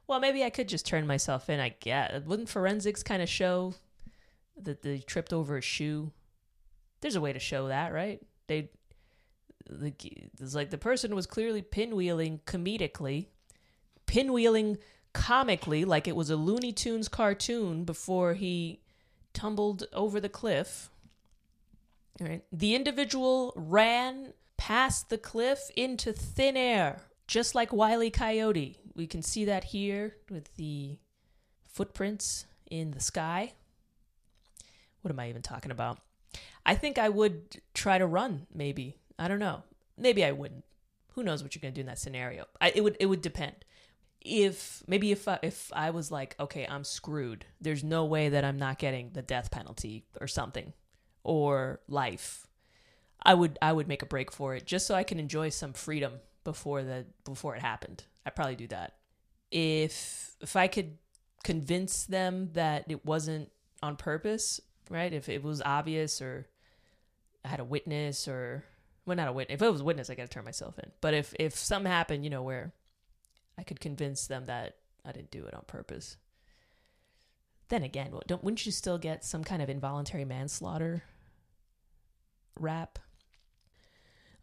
Well, 0.07 0.19
maybe 0.19 0.43
I 0.43 0.49
could 0.49 0.69
just 0.69 0.85
turn 0.85 1.05
myself 1.05 1.49
in. 1.49 1.59
I 1.59 1.75
get. 1.79 2.25
Wouldn't 2.25 2.49
forensics 2.49 3.03
kind 3.03 3.21
of 3.21 3.29
show 3.29 3.75
that 4.59 4.81
they 4.81 4.99
tripped 4.99 5.33
over 5.33 5.57
a 5.57 5.61
shoe? 5.61 6.11
There's 7.01 7.15
a 7.15 7.21
way 7.21 7.33
to 7.33 7.39
show 7.39 7.67
that, 7.67 7.93
right? 7.93 8.25
They 8.47 8.71
the 9.69 9.93
it's 10.39 10.55
like 10.55 10.69
the 10.69 10.77
person 10.77 11.13
was 11.13 11.27
clearly 11.27 11.61
pinwheeling 11.61 12.41
comedically, 12.43 13.27
pinwheeling 14.17 14.77
comically 15.13 15.85
like 15.85 16.07
it 16.07 16.15
was 16.15 16.29
a 16.29 16.35
Looney 16.35 16.71
Tunes 16.71 17.07
cartoon 17.07 17.83
before 17.83 18.33
he 18.33 18.81
tumbled 19.33 19.83
over 19.93 20.19
the 20.19 20.29
cliff. 20.29 20.89
All 22.19 22.27
right. 22.27 22.43
The 22.51 22.73
individual 22.73 23.53
ran 23.55 24.33
past 24.57 25.09
the 25.09 25.17
cliff 25.17 25.69
into 25.75 26.11
thin 26.11 26.57
air, 26.57 27.01
just 27.27 27.53
like 27.53 27.71
Wile 27.71 28.03
E. 28.03 28.09
Coyote. 28.09 28.77
We 28.95 29.05
can 29.05 29.21
see 29.21 29.45
that 29.45 29.65
here 29.65 30.15
with 30.31 30.55
the 30.55 30.97
footprints 31.67 32.45
in 32.71 32.91
the 32.91 32.99
sky. 32.99 33.53
What 35.01 35.11
am 35.11 35.19
I 35.19 35.29
even 35.29 35.43
talking 35.43 35.71
about? 35.71 35.99
I 36.65 36.73
think 36.73 36.97
I 36.97 37.09
would 37.09 37.61
try 37.75 37.99
to 37.99 38.05
run, 38.07 38.47
maybe. 38.53 38.95
I 39.19 39.27
don't 39.27 39.39
know. 39.39 39.63
Maybe 39.95 40.25
I 40.25 40.31
wouldn't. 40.31 40.65
Who 41.13 41.23
knows 41.23 41.43
what 41.43 41.53
you're 41.55 41.61
gonna 41.61 41.71
do 41.71 41.81
in 41.81 41.87
that 41.87 41.99
scenario? 41.99 42.45
I, 42.59 42.71
it 42.75 42.83
would 42.83 42.97
it 42.99 43.05
would 43.05 43.21
depend. 43.21 43.63
If 44.21 44.83
maybe 44.87 45.11
if 45.11 45.27
I, 45.27 45.39
if 45.43 45.71
I 45.73 45.91
was 45.91 46.11
like, 46.11 46.35
okay, 46.39 46.67
I'm 46.69 46.83
screwed. 46.83 47.45
There's 47.61 47.83
no 47.83 48.05
way 48.05 48.29
that 48.29 48.43
I'm 48.43 48.57
not 48.57 48.79
getting 48.79 49.11
the 49.13 49.21
death 49.21 49.51
penalty 49.51 50.05
or 50.19 50.27
something, 50.27 50.73
or 51.23 51.79
life. 51.87 52.47
I 53.21 53.33
would 53.33 53.57
I 53.61 53.73
would 53.73 53.87
make 53.87 54.01
a 54.01 54.07
break 54.07 54.31
for 54.31 54.55
it 54.55 54.65
just 54.65 54.87
so 54.87 54.95
I 54.95 55.03
can 55.03 55.19
enjoy 55.19 55.49
some 55.49 55.73
freedom 55.73 56.13
before 56.43 56.83
the 56.83 57.05
before 57.25 57.55
it 57.55 57.61
happened. 57.61 58.03
I'd 58.25 58.35
probably 58.35 58.55
do 58.55 58.67
that. 58.67 58.93
If 59.51 60.35
if 60.41 60.55
I 60.55 60.67
could 60.67 60.97
convince 61.43 62.05
them 62.05 62.49
that 62.53 62.85
it 62.89 63.05
wasn't 63.05 63.51
on 63.81 63.95
purpose, 63.95 64.59
right? 64.89 65.13
If 65.13 65.29
it 65.29 65.43
was 65.43 65.61
obvious 65.61 66.21
or 66.21 66.47
I 67.43 67.49
had 67.49 67.59
a 67.59 67.65
witness 67.65 68.27
or 68.27 68.63
well 69.05 69.17
not 69.17 69.27
a 69.27 69.31
witness. 69.31 69.55
If 69.55 69.61
it 69.61 69.71
was 69.71 69.81
a 69.81 69.85
witness 69.85 70.09
I 70.09 70.15
gotta 70.15 70.27
turn 70.27 70.45
myself 70.45 70.77
in. 70.79 70.91
But 71.01 71.13
if 71.13 71.33
if 71.39 71.55
something 71.55 71.91
happened, 71.91 72.23
you 72.23 72.29
know, 72.29 72.43
where 72.43 72.73
I 73.57 73.63
could 73.63 73.79
convince 73.79 74.27
them 74.27 74.45
that 74.45 74.75
I 75.05 75.11
didn't 75.11 75.31
do 75.31 75.45
it 75.45 75.53
on 75.53 75.63
purpose. 75.67 76.17
Then 77.69 77.83
again, 77.83 78.13
don't 78.27 78.43
wouldn't 78.43 78.65
you 78.65 78.71
still 78.71 78.97
get 78.97 79.25
some 79.25 79.43
kind 79.43 79.61
of 79.61 79.69
involuntary 79.69 80.25
manslaughter 80.25 81.03
rap? 82.59 82.99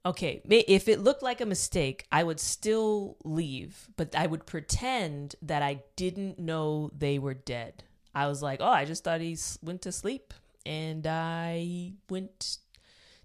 Okay, 0.06 0.42
if 0.44 0.86
it 0.86 1.00
looked 1.00 1.22
like 1.22 1.40
a 1.40 1.46
mistake, 1.46 2.06
I 2.12 2.24
would 2.24 2.38
still 2.38 3.16
leave, 3.24 3.88
but 3.96 4.14
I 4.14 4.26
would 4.26 4.44
pretend 4.44 5.34
that 5.40 5.62
I 5.62 5.82
didn't 5.96 6.38
know 6.38 6.90
they 6.94 7.18
were 7.18 7.32
dead. 7.32 7.84
I 8.14 8.26
was 8.26 8.42
like, 8.42 8.60
"Oh, 8.60 8.68
I 8.68 8.84
just 8.84 9.02
thought 9.02 9.22
he 9.22 9.38
went 9.62 9.80
to 9.82 9.92
sleep." 9.92 10.34
And 10.66 11.06
I 11.06 11.94
went 12.10 12.58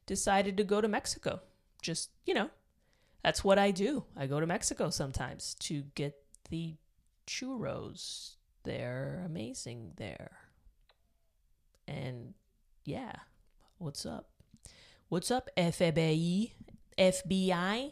decided 0.05 0.57
to 0.57 0.63
go 0.63 0.81
to 0.81 0.87
Mexico. 0.87 1.41
Just, 1.81 2.09
you 2.25 2.33
know, 2.33 2.49
that's 3.23 3.43
what 3.43 3.59
I 3.59 3.71
do. 3.71 4.05
I 4.15 4.27
go 4.27 4.39
to 4.39 4.47
Mexico 4.47 4.89
sometimes 4.89 5.55
to 5.61 5.83
get 5.95 6.15
the 6.49 6.75
churros. 7.27 8.35
They're 8.63 9.23
amazing 9.25 9.93
there. 9.97 10.31
And 11.87 12.33
yeah, 12.85 13.13
what's 13.77 14.05
up? 14.05 14.29
What's 15.09 15.31
up, 15.31 15.49
FBI? 15.57 16.51
FBI? 16.97 17.91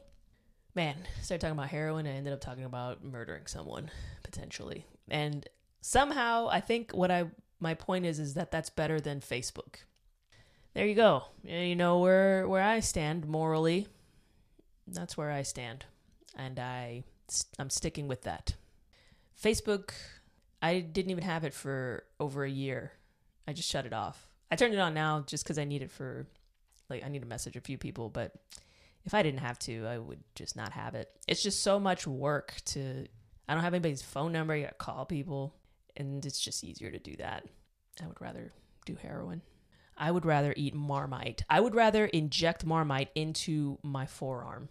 Man, 0.75 0.96
started 1.24 1.41
talking 1.41 1.57
about 1.57 1.69
heroin. 1.69 2.05
I 2.05 2.12
ended 2.12 2.34
up 2.34 2.41
talking 2.41 2.63
about 2.63 3.03
murdering 3.03 3.48
someone 3.48 3.89
potentially. 4.24 4.86
And 5.10 5.48
somehow, 5.81 6.48
I 6.51 6.60
think 6.60 6.91
what 6.91 7.10
I 7.10 7.25
my 7.60 7.74
point 7.74 8.05
is 8.05 8.19
is 8.19 8.36
that 8.36 8.51
that's 8.51 8.69
better 8.69 9.00
than 9.00 9.19
Facebook. 9.19 9.77
There 10.74 10.86
you 10.86 10.93
go. 10.93 11.24
You 11.43 11.75
know 11.75 12.00
where 12.00 12.48
where 12.48 12.62
I 12.62 12.81
stand 12.81 13.25
morally. 13.25 13.88
That's 14.88 15.17
where 15.17 15.32
I 15.32 15.41
stand, 15.41 15.86
and 16.36 16.60
I 16.60 17.03
I'm 17.60 17.70
sticking 17.70 18.08
with 18.08 18.24
that. 18.24 18.56
Facebook, 19.41 19.91
I 20.62 20.79
didn't 20.79 21.12
even 21.12 21.24
have 21.24 21.44
it 21.44 21.53
for 21.53 22.03
over 22.20 22.44
a 22.44 22.50
year. 22.50 22.94
I 23.48 23.53
just 23.53 23.70
shut 23.70 23.86
it 23.86 23.94
off. 23.94 24.27
I 24.50 24.56
turned 24.56 24.74
it 24.74 24.79
on 24.79 24.94
now 24.94 25.24
just 25.25 25.44
because 25.44 25.60
I 25.60 25.65
need 25.65 25.82
it 25.82 25.91
for 25.91 26.25
like 26.89 27.03
I 27.03 27.10
need 27.10 27.22
to 27.22 27.27
message 27.27 27.56
a 27.56 27.62
few 27.62 27.77
people, 27.77 28.10
but 28.10 28.34
if 29.06 29.13
I 29.13 29.24
didn't 29.24 29.39
have 29.41 29.60
to, 29.60 29.86
I 29.86 29.98
would 29.98 30.24
just 30.36 30.56
not 30.56 30.72
have 30.72 30.96
it. 30.96 31.10
It's 31.27 31.44
just 31.44 31.62
so 31.62 31.79
much 31.79 32.08
work 32.08 32.56
to 32.67 33.06
I 33.48 33.53
don't 33.53 33.63
have 33.63 33.74
anybody's 33.74 34.01
phone 34.01 34.32
number, 34.32 34.56
you 34.56 34.63
gotta 34.63 34.75
call 34.75 35.06
people, 35.06 35.53
and 35.96 36.25
it's 36.25 36.39
just 36.39 36.63
easier 36.63 36.91
to 36.91 37.00
do 37.00 37.15
that. 37.17 37.46
I 38.03 38.08
would 38.08 38.22
rather 38.22 38.51
do 38.86 38.96
heroin. 38.96 39.41
I 39.98 40.12
would 40.12 40.25
rather 40.25 40.53
eat 40.56 40.75
marmite. 40.75 41.44
I 41.50 41.60
would 41.60 41.74
rather 41.74 42.06
inject 42.06 42.65
marmite 42.65 43.10
into 43.15 43.79
my 43.82 44.06
forearm. 44.06 44.70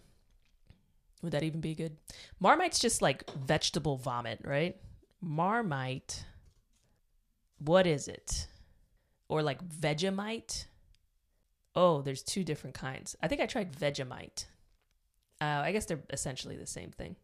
Would 1.27 1.33
that 1.33 1.43
even 1.43 1.59
be 1.59 1.75
good? 1.75 1.97
Marmite's 2.39 2.79
just 2.79 3.01
like 3.01 3.29
vegetable 3.31 3.97
vomit, 3.97 4.39
right? 4.45 4.77
Marmite. 5.19 6.23
What 7.59 7.85
is 7.85 8.07
it? 8.07 8.47
Or 9.27 9.43
like 9.43 9.61
Vegemite? 9.67 10.67
Oh, 11.75 12.01
there's 12.01 12.23
two 12.23 12.45
different 12.45 12.77
kinds. 12.77 13.17
I 13.21 13.27
think 13.27 13.41
I 13.41 13.45
tried 13.45 13.73
Vegemite. 13.73 14.45
Uh, 15.41 15.63
I 15.65 15.73
guess 15.73 15.85
they're 15.85 15.99
essentially 16.11 16.55
the 16.55 16.65
same 16.65 16.91
thing. 16.91 17.17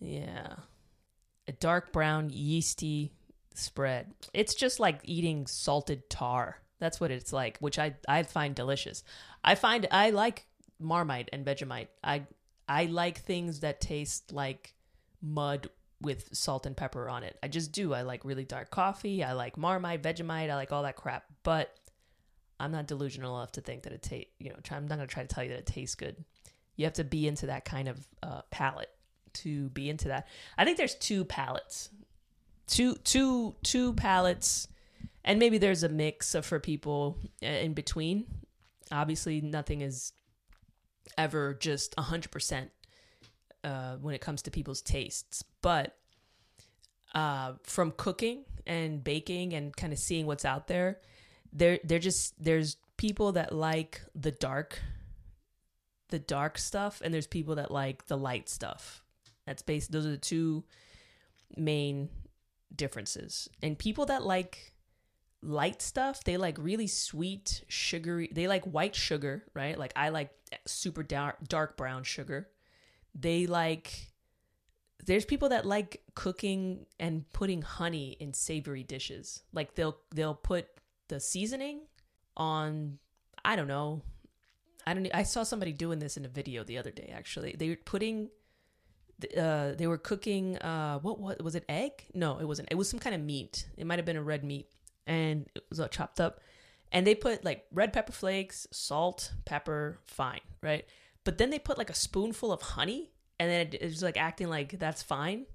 Yeah. 0.00 0.56
A 1.46 1.52
dark 1.52 1.92
brown 1.92 2.30
yeasty 2.30 3.12
spread. 3.54 4.12
It's 4.34 4.56
just 4.56 4.80
like 4.80 4.98
eating 5.04 5.46
salted 5.46 6.10
tar. 6.10 6.58
That's 6.80 6.98
what 6.98 7.12
it's 7.12 7.32
like, 7.32 7.56
which 7.58 7.78
I 7.78 7.94
I 8.08 8.24
find 8.24 8.56
delicious. 8.56 9.04
I 9.44 9.54
find 9.54 9.86
I 9.92 10.10
like 10.10 10.44
Marmite 10.80 11.28
and 11.32 11.46
Vegemite. 11.46 11.86
I 12.02 12.22
I 12.68 12.84
like 12.84 13.20
things 13.20 13.60
that 13.60 13.80
taste 13.80 14.32
like 14.32 14.74
mud 15.22 15.68
with 16.00 16.28
salt 16.32 16.66
and 16.66 16.76
pepper 16.76 17.08
on 17.08 17.24
it. 17.24 17.36
I 17.42 17.48
just 17.48 17.72
do. 17.72 17.92
I 17.92 18.02
like 18.02 18.24
really 18.24 18.44
dark 18.44 18.70
coffee. 18.70 19.24
I 19.24 19.32
like 19.32 19.56
Marmite, 19.56 20.02
Vegemite. 20.02 20.50
I 20.50 20.54
like 20.54 20.70
all 20.70 20.82
that 20.84 20.96
crap. 20.96 21.24
But 21.42 21.74
I'm 22.60 22.70
not 22.72 22.86
delusional 22.86 23.36
enough 23.38 23.52
to 23.52 23.60
think 23.60 23.82
that 23.84 23.92
it 23.92 24.02
tastes. 24.02 24.30
You 24.38 24.50
know, 24.50 24.56
I'm 24.70 24.86
not 24.86 24.96
gonna 24.96 25.06
try 25.06 25.22
to 25.22 25.28
tell 25.28 25.44
you 25.44 25.50
that 25.50 25.60
it 25.60 25.66
tastes 25.66 25.94
good. 25.94 26.24
You 26.76 26.84
have 26.84 26.94
to 26.94 27.04
be 27.04 27.26
into 27.26 27.46
that 27.46 27.64
kind 27.64 27.88
of 27.88 28.06
uh, 28.22 28.42
palate 28.50 28.90
to 29.34 29.68
be 29.70 29.90
into 29.90 30.08
that. 30.08 30.28
I 30.56 30.64
think 30.64 30.76
there's 30.76 30.94
two 30.94 31.24
palates, 31.24 31.90
two 32.66 32.94
two 32.96 33.56
two 33.62 33.94
palates, 33.94 34.68
and 35.24 35.38
maybe 35.38 35.58
there's 35.58 35.82
a 35.82 35.88
mix 35.88 36.34
of, 36.34 36.46
for 36.46 36.60
people 36.60 37.18
in 37.40 37.74
between. 37.74 38.26
Obviously, 38.90 39.40
nothing 39.40 39.80
is 39.80 40.12
ever 41.16 41.54
just 41.54 41.94
hundred 41.98 42.30
percent 42.30 42.70
uh, 43.64 43.96
when 43.96 44.14
it 44.14 44.20
comes 44.20 44.42
to 44.42 44.50
people's 44.50 44.82
tastes, 44.82 45.42
but 45.62 45.96
uh, 47.14 47.54
from 47.62 47.92
cooking 47.96 48.44
and 48.66 49.02
baking 49.02 49.54
and 49.54 49.76
kind 49.76 49.92
of 49.92 49.98
seeing 49.98 50.26
what's 50.26 50.44
out 50.44 50.68
there, 50.68 50.98
there 51.52 51.78
they're 51.84 51.98
just 51.98 52.42
there's 52.42 52.76
people 52.96 53.32
that 53.32 53.52
like 53.52 54.02
the 54.14 54.30
dark 54.30 54.80
the 56.10 56.18
dark 56.18 56.58
stuff 56.58 57.00
and 57.04 57.12
there's 57.12 57.26
people 57.26 57.56
that 57.56 57.70
like 57.70 58.06
the 58.06 58.16
light 58.16 58.48
stuff. 58.48 59.02
That's 59.46 59.62
based 59.62 59.92
those 59.92 60.06
are 60.06 60.10
the 60.10 60.16
two 60.16 60.64
main 61.56 62.08
differences. 62.74 63.48
And 63.62 63.78
people 63.78 64.06
that 64.06 64.22
like 64.22 64.74
light 65.40 65.80
stuff 65.80 66.24
they 66.24 66.36
like 66.36 66.56
really 66.58 66.86
sweet 66.86 67.62
sugary 67.68 68.28
they 68.32 68.48
like 68.48 68.64
white 68.64 68.96
sugar 68.96 69.44
right 69.54 69.78
like 69.78 69.92
i 69.94 70.08
like 70.08 70.30
super 70.66 71.02
dark 71.02 71.36
dark 71.46 71.76
brown 71.76 72.02
sugar 72.02 72.48
they 73.14 73.46
like 73.46 74.08
there's 75.06 75.24
people 75.24 75.50
that 75.50 75.64
like 75.64 76.02
cooking 76.14 76.86
and 76.98 77.24
putting 77.32 77.62
honey 77.62 78.16
in 78.18 78.32
savory 78.32 78.82
dishes 78.82 79.42
like 79.52 79.74
they'll 79.76 79.96
they'll 80.12 80.34
put 80.34 80.66
the 81.08 81.20
seasoning 81.20 81.80
on 82.36 82.98
I 83.44 83.56
don't 83.56 83.68
know. 83.68 84.02
I 84.86 84.94
don't 84.94 85.08
I 85.14 85.22
saw 85.22 85.42
somebody 85.42 85.72
doing 85.72 85.98
this 85.98 86.16
in 86.16 86.24
a 86.24 86.28
video 86.28 86.64
the 86.64 86.78
other 86.78 86.90
day 86.90 87.12
actually. 87.14 87.54
They 87.58 87.68
were 87.68 87.76
putting 87.76 88.28
uh 89.36 89.72
they 89.72 89.86
were 89.86 89.98
cooking 89.98 90.56
uh 90.58 90.98
what 91.00 91.18
what 91.18 91.42
was 91.42 91.54
it 91.54 91.64
egg? 91.68 92.04
No, 92.14 92.38
it 92.38 92.44
wasn't. 92.44 92.68
It 92.70 92.76
was 92.76 92.88
some 92.88 93.00
kind 93.00 93.14
of 93.14 93.20
meat. 93.20 93.66
It 93.76 93.86
might 93.86 93.98
have 93.98 94.06
been 94.06 94.16
a 94.16 94.22
red 94.22 94.44
meat 94.44 94.68
and 95.08 95.48
it 95.54 95.64
was 95.70 95.80
uh, 95.80 95.88
chopped 95.88 96.20
up 96.20 96.40
and 96.92 97.06
they 97.06 97.14
put 97.14 97.44
like 97.44 97.66
red 97.72 97.92
pepper 97.92 98.12
flakes, 98.12 98.66
salt, 98.70 99.32
pepper, 99.44 99.98
fine, 100.06 100.40
right? 100.62 100.84
But 101.24 101.38
then 101.38 101.50
they 101.50 101.58
put 101.58 101.78
like 101.78 101.90
a 101.90 101.94
spoonful 101.94 102.52
of 102.52 102.62
honey 102.62 103.10
and 103.38 103.50
then 103.50 103.66
it, 103.66 103.74
it 103.74 103.84
was 103.84 104.02
like 104.02 104.16
acting 104.16 104.48
like 104.48 104.78
that's 104.78 105.02
fine. 105.02 105.46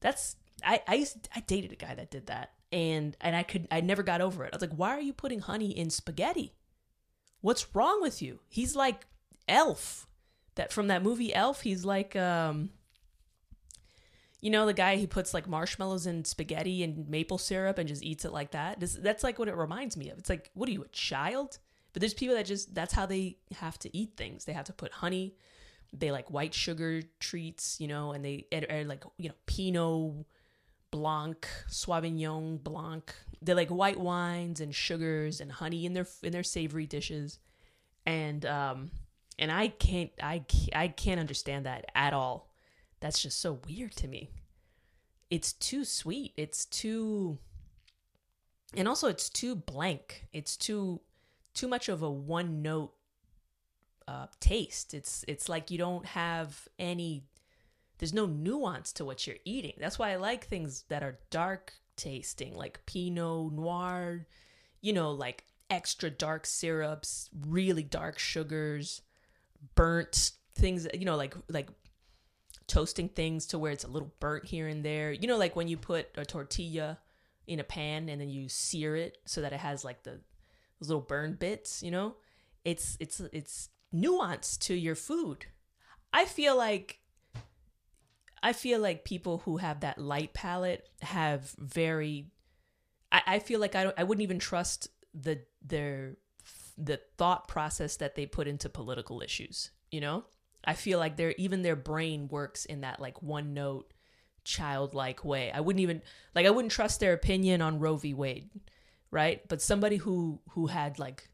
That's 0.00 0.36
I 0.64 0.82
I 0.86 0.94
used 0.94 1.28
I 1.34 1.40
dated 1.40 1.72
a 1.72 1.76
guy 1.76 1.94
that 1.94 2.10
did 2.10 2.26
that 2.26 2.52
and 2.72 3.16
and 3.20 3.34
I 3.34 3.42
could 3.42 3.66
I 3.70 3.80
never 3.80 4.02
got 4.02 4.20
over 4.20 4.44
it. 4.44 4.50
I 4.52 4.56
was 4.56 4.62
like, 4.62 4.78
why 4.78 4.90
are 4.90 5.00
you 5.00 5.12
putting 5.12 5.40
honey 5.40 5.76
in 5.76 5.90
spaghetti? 5.90 6.54
What's 7.40 7.74
wrong 7.74 8.00
with 8.02 8.22
you? 8.22 8.40
He's 8.48 8.76
like 8.76 9.06
Elf. 9.48 10.06
That 10.54 10.72
from 10.72 10.88
that 10.88 11.04
movie 11.04 11.34
Elf, 11.34 11.62
he's 11.62 11.84
like 11.84 12.14
um 12.16 12.70
you 14.40 14.50
know 14.50 14.66
the 14.66 14.72
guy 14.72 14.98
who 14.98 15.06
puts 15.06 15.34
like 15.34 15.48
marshmallows 15.48 16.06
in 16.06 16.24
spaghetti 16.24 16.82
and 16.84 17.08
maple 17.08 17.38
syrup 17.38 17.78
and 17.78 17.88
just 17.88 18.02
eats 18.02 18.24
it 18.24 18.32
like 18.32 18.52
that. 18.52 18.78
This, 18.78 18.94
that's 18.94 19.24
like 19.24 19.38
what 19.38 19.48
it 19.48 19.56
reminds 19.56 19.96
me 19.96 20.10
of. 20.10 20.18
It's 20.18 20.30
like, 20.30 20.50
what 20.54 20.68
are 20.68 20.72
you, 20.72 20.82
a 20.82 20.88
child? 20.88 21.58
But 21.92 22.00
there's 22.00 22.14
people 22.14 22.36
that 22.36 22.46
just 22.46 22.74
that's 22.74 22.92
how 22.92 23.06
they 23.06 23.38
have 23.56 23.78
to 23.80 23.96
eat 23.96 24.12
things. 24.16 24.44
They 24.44 24.52
have 24.52 24.66
to 24.66 24.72
put 24.72 24.92
honey. 24.92 25.34
They 25.92 26.12
like 26.12 26.30
white 26.30 26.54
sugar 26.54 27.02
treats, 27.18 27.80
you 27.80 27.88
know, 27.88 28.12
and 28.12 28.24
they 28.24 28.46
are 28.70 28.84
like 28.84 29.04
you 29.16 29.30
know 29.30 29.34
Pinot 29.46 30.26
Blanc, 30.90 31.48
Sauvignon 31.68 32.62
Blanc. 32.62 33.12
They're 33.40 33.54
like 33.54 33.70
white 33.70 33.98
wines 33.98 34.60
and 34.60 34.74
sugars 34.74 35.40
and 35.40 35.50
honey 35.50 35.86
in 35.86 35.94
their 35.94 36.06
in 36.22 36.32
their 36.32 36.42
savory 36.42 36.86
dishes, 36.86 37.38
and 38.06 38.44
um 38.44 38.90
and 39.38 39.50
I 39.50 39.68
can't 39.68 40.10
I 40.22 40.44
I 40.74 40.88
can't 40.88 41.18
understand 41.18 41.66
that 41.66 41.86
at 41.94 42.12
all. 42.12 42.47
That's 43.00 43.20
just 43.20 43.40
so 43.40 43.60
weird 43.68 43.92
to 43.96 44.08
me. 44.08 44.30
It's 45.30 45.52
too 45.52 45.84
sweet. 45.84 46.32
It's 46.36 46.64
too 46.64 47.38
and 48.76 48.86
also 48.86 49.08
it's 49.08 49.28
too 49.28 49.54
blank. 49.56 50.26
It's 50.32 50.56
too 50.56 51.00
too 51.54 51.68
much 51.68 51.88
of 51.88 52.02
a 52.02 52.10
one 52.10 52.62
note 52.62 52.92
uh, 54.06 54.26
taste. 54.40 54.94
It's 54.94 55.24
it's 55.28 55.48
like 55.48 55.70
you 55.70 55.78
don't 55.78 56.06
have 56.06 56.68
any 56.78 57.24
there's 57.98 58.14
no 58.14 58.26
nuance 58.26 58.92
to 58.94 59.04
what 59.04 59.26
you're 59.26 59.36
eating. 59.44 59.74
That's 59.78 59.98
why 59.98 60.12
I 60.12 60.16
like 60.16 60.46
things 60.46 60.84
that 60.88 61.02
are 61.02 61.18
dark 61.30 61.72
tasting, 61.96 62.54
like 62.54 62.86
Pinot 62.86 63.52
Noir, 63.52 64.26
you 64.80 64.92
know, 64.92 65.10
like 65.10 65.44
extra 65.68 66.08
dark 66.08 66.46
syrups, 66.46 67.28
really 67.46 67.82
dark 67.82 68.18
sugars, 68.18 69.02
burnt 69.74 70.32
things, 70.54 70.86
you 70.94 71.04
know, 71.04 71.16
like 71.16 71.34
like 71.48 71.68
toasting 72.68 73.08
things 73.08 73.46
to 73.46 73.58
where 73.58 73.72
it's 73.72 73.84
a 73.84 73.88
little 73.88 74.12
burnt 74.20 74.44
here 74.44 74.68
and 74.68 74.84
there. 74.84 75.12
You 75.12 75.26
know, 75.26 75.36
like 75.36 75.56
when 75.56 75.68
you 75.68 75.76
put 75.76 76.08
a 76.16 76.24
tortilla 76.24 76.98
in 77.46 77.58
a 77.58 77.64
pan 77.64 78.08
and 78.08 78.20
then 78.20 78.28
you 78.28 78.48
sear 78.48 78.94
it 78.94 79.18
so 79.24 79.40
that 79.40 79.52
it 79.52 79.60
has 79.60 79.84
like 79.84 80.04
the 80.04 80.20
those 80.78 80.88
little 80.88 81.02
burn 81.02 81.34
bits, 81.34 81.82
you 81.82 81.90
know? 81.90 82.14
It's 82.64 82.96
it's 83.00 83.20
it's 83.32 83.70
nuance 83.90 84.56
to 84.58 84.74
your 84.74 84.94
food. 84.94 85.46
I 86.12 86.24
feel 86.24 86.56
like 86.56 87.00
I 88.42 88.52
feel 88.52 88.80
like 88.80 89.04
people 89.04 89.38
who 89.38 89.56
have 89.56 89.80
that 89.80 89.98
light 89.98 90.32
palate 90.34 90.88
have 91.02 91.54
very. 91.58 92.30
I, 93.10 93.22
I 93.26 93.38
feel 93.38 93.60
like 93.60 93.74
I 93.74 93.84
don't. 93.84 93.98
I 93.98 94.04
wouldn't 94.04 94.22
even 94.22 94.38
trust 94.38 94.88
the 95.14 95.40
their 95.64 96.16
the 96.76 97.00
thought 97.16 97.48
process 97.48 97.96
that 97.96 98.14
they 98.14 98.26
put 98.26 98.46
into 98.46 98.68
political 98.68 99.22
issues. 99.22 99.70
You 99.90 100.00
know, 100.00 100.24
I 100.64 100.74
feel 100.74 100.98
like 100.98 101.16
their 101.16 101.34
even 101.38 101.62
their 101.62 101.76
brain 101.76 102.28
works 102.28 102.64
in 102.64 102.82
that 102.82 103.00
like 103.00 103.22
one 103.22 103.54
note 103.54 103.92
childlike 104.44 105.24
way. 105.24 105.50
I 105.52 105.60
wouldn't 105.60 105.82
even 105.82 106.02
like 106.34 106.46
I 106.46 106.50
wouldn't 106.50 106.72
trust 106.72 107.00
their 107.00 107.12
opinion 107.12 107.62
on 107.62 107.78
Roe 107.78 107.96
v. 107.96 108.14
Wade, 108.14 108.50
right? 109.10 109.46
But 109.48 109.62
somebody 109.62 109.96
who 109.96 110.40
who 110.50 110.66
had 110.66 110.98
like 110.98 111.28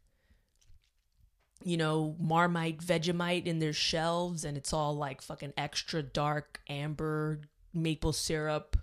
you 1.64 1.78
know, 1.78 2.14
Marmite, 2.20 2.78
Vegemite 2.78 3.46
in 3.46 3.58
their 3.58 3.72
shelves, 3.72 4.44
and 4.44 4.56
it's 4.56 4.72
all 4.72 4.94
like 4.94 5.22
fucking 5.22 5.54
extra 5.56 6.02
dark 6.02 6.60
amber 6.68 7.40
maple 7.72 8.12
syrup 8.12 8.76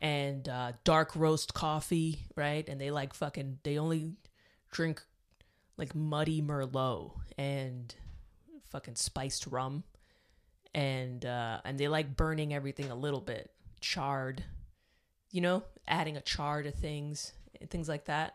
and 0.00 0.48
uh, 0.48 0.72
dark 0.84 1.14
roast 1.14 1.52
coffee, 1.54 2.20
right? 2.34 2.66
And 2.68 2.80
they 2.80 2.90
like 2.90 3.14
fucking, 3.14 3.58
they 3.62 3.78
only 3.78 4.12
drink 4.70 5.02
like 5.76 5.94
muddy 5.94 6.40
Merlot 6.40 7.12
and 7.36 7.94
fucking 8.70 8.96
spiced 8.96 9.46
rum. 9.46 9.84
And 10.74 11.24
uh, 11.24 11.60
and 11.64 11.78
they 11.78 11.88
like 11.88 12.16
burning 12.16 12.52
everything 12.52 12.90
a 12.90 12.94
little 12.94 13.20
bit, 13.20 13.50
charred, 13.80 14.44
you 15.32 15.40
know, 15.40 15.64
adding 15.86 16.16
a 16.16 16.20
char 16.20 16.62
to 16.62 16.70
things, 16.70 17.32
things 17.70 17.88
like 17.88 18.04
that. 18.04 18.34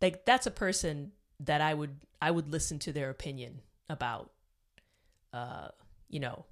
Like 0.00 0.24
that's 0.24 0.46
a 0.46 0.50
person 0.50 1.12
that 1.40 1.60
I 1.60 1.74
would 1.74 1.96
I 2.22 2.30
would 2.30 2.50
listen 2.50 2.78
to 2.80 2.92
their 2.92 3.10
opinion 3.10 3.60
about 3.88 4.30
uh 5.32 5.68
you 6.08 6.20
know 6.20 6.44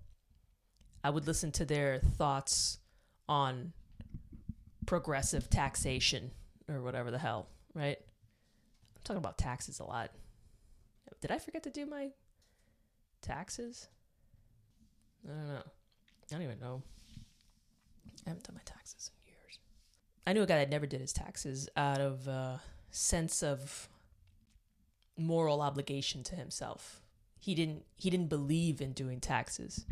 I 1.03 1.11
would 1.11 1.27
listen 1.27 1.53
to 1.53 1.64
their 1.64 2.00
thoughts 2.00 2.79
on 3.29 3.72
progressive 4.87 5.50
taxation 5.50 6.31
or 6.68 6.81
whatever 6.83 7.11
the 7.11 7.18
hell, 7.18 7.48
right? 7.74 7.98
I'm 7.98 9.03
talking 9.05 9.18
about 9.18 9.37
taxes 9.37 9.81
a 9.81 9.85
lot. 9.85 10.11
Did 11.20 11.31
I 11.31 11.38
forget 11.38 11.62
to 11.64 11.70
do 11.70 11.87
my 11.87 12.09
taxes? 13.25 13.89
I 15.25 15.33
don't 15.33 15.49
know. 15.49 15.63
I 15.63 16.27
don't 16.31 16.43
even 16.43 16.61
know. 16.61 16.83
I 18.27 18.31
haven't 18.31 18.45
done 18.45 18.55
my 18.55 18.63
taxes 18.65 19.11
in 19.27 19.33
years. 19.33 19.59
I 20.27 20.33
knew 20.33 20.43
a 20.43 20.47
guy 20.47 20.59
that 20.59 20.71
never 20.71 20.87
did 20.87 21.01
his 21.01 21.13
taxes 21.13 21.69
out 21.77 22.01
of 22.01 22.29
uh 22.29 22.59
sense 22.91 23.43
of 23.43 23.89
moral 25.17 25.61
obligation 25.61 26.23
to 26.25 26.37
himself. 26.37 27.03
He 27.39 27.55
didn't 27.55 27.85
he 27.97 28.11
didn't 28.11 28.29
believe 28.29 28.81
in 28.81 28.93
doing 28.93 29.21
taxes, 29.21 29.85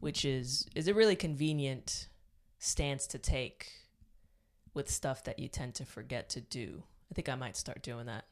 which 0.00 0.24
is 0.24 0.66
is 0.74 0.88
a 0.88 0.94
really 0.94 1.16
convenient 1.16 2.08
stance 2.58 3.06
to 3.08 3.18
take 3.18 3.70
with 4.72 4.90
stuff 4.90 5.22
that 5.24 5.38
you 5.38 5.48
tend 5.48 5.74
to 5.76 5.84
forget 5.84 6.28
to 6.30 6.40
do. 6.40 6.82
I 7.10 7.14
think 7.14 7.28
I 7.28 7.34
might 7.36 7.56
start 7.56 7.82
doing 7.82 8.06
that. 8.06 8.24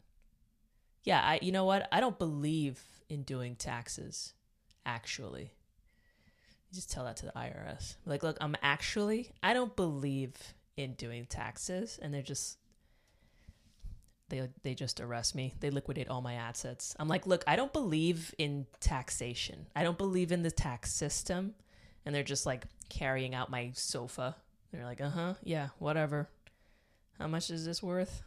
Yeah, 1.04 1.20
I 1.20 1.38
you 1.42 1.52
know 1.52 1.64
what? 1.64 1.88
I 1.92 2.00
don't 2.00 2.18
believe 2.18 2.80
in 3.08 3.22
doing 3.22 3.56
taxes 3.56 4.34
actually. 4.86 5.52
You 6.70 6.74
just 6.74 6.90
tell 6.90 7.04
that 7.04 7.16
to 7.18 7.26
the 7.26 7.32
IRS. 7.32 7.96
Like, 8.06 8.22
look, 8.22 8.38
I'm 8.40 8.56
actually 8.62 9.30
I 9.42 9.52
don't 9.52 9.74
believe 9.76 10.34
in 10.76 10.94
doing 10.94 11.26
taxes, 11.26 11.98
and 12.00 12.12
they're 12.12 12.22
just 12.22 12.58
they 14.28 14.48
they 14.62 14.74
just 14.74 15.00
arrest 15.00 15.34
me. 15.34 15.54
They 15.60 15.70
liquidate 15.70 16.08
all 16.08 16.22
my 16.22 16.34
assets. 16.34 16.96
I'm 16.98 17.08
like, 17.08 17.26
look, 17.26 17.44
I 17.46 17.56
don't 17.56 17.72
believe 17.72 18.34
in 18.38 18.66
taxation. 18.80 19.66
I 19.76 19.82
don't 19.82 19.98
believe 19.98 20.32
in 20.32 20.42
the 20.42 20.50
tax 20.50 20.92
system, 20.92 21.54
and 22.06 22.14
they're 22.14 22.22
just 22.22 22.46
like 22.46 22.64
carrying 22.88 23.34
out 23.34 23.50
my 23.50 23.72
sofa. 23.74 24.36
They're 24.72 24.86
like, 24.86 25.02
uh 25.02 25.10
huh, 25.10 25.34
yeah, 25.44 25.68
whatever. 25.78 26.28
How 27.18 27.26
much 27.26 27.50
is 27.50 27.66
this 27.66 27.82
worth? 27.82 28.22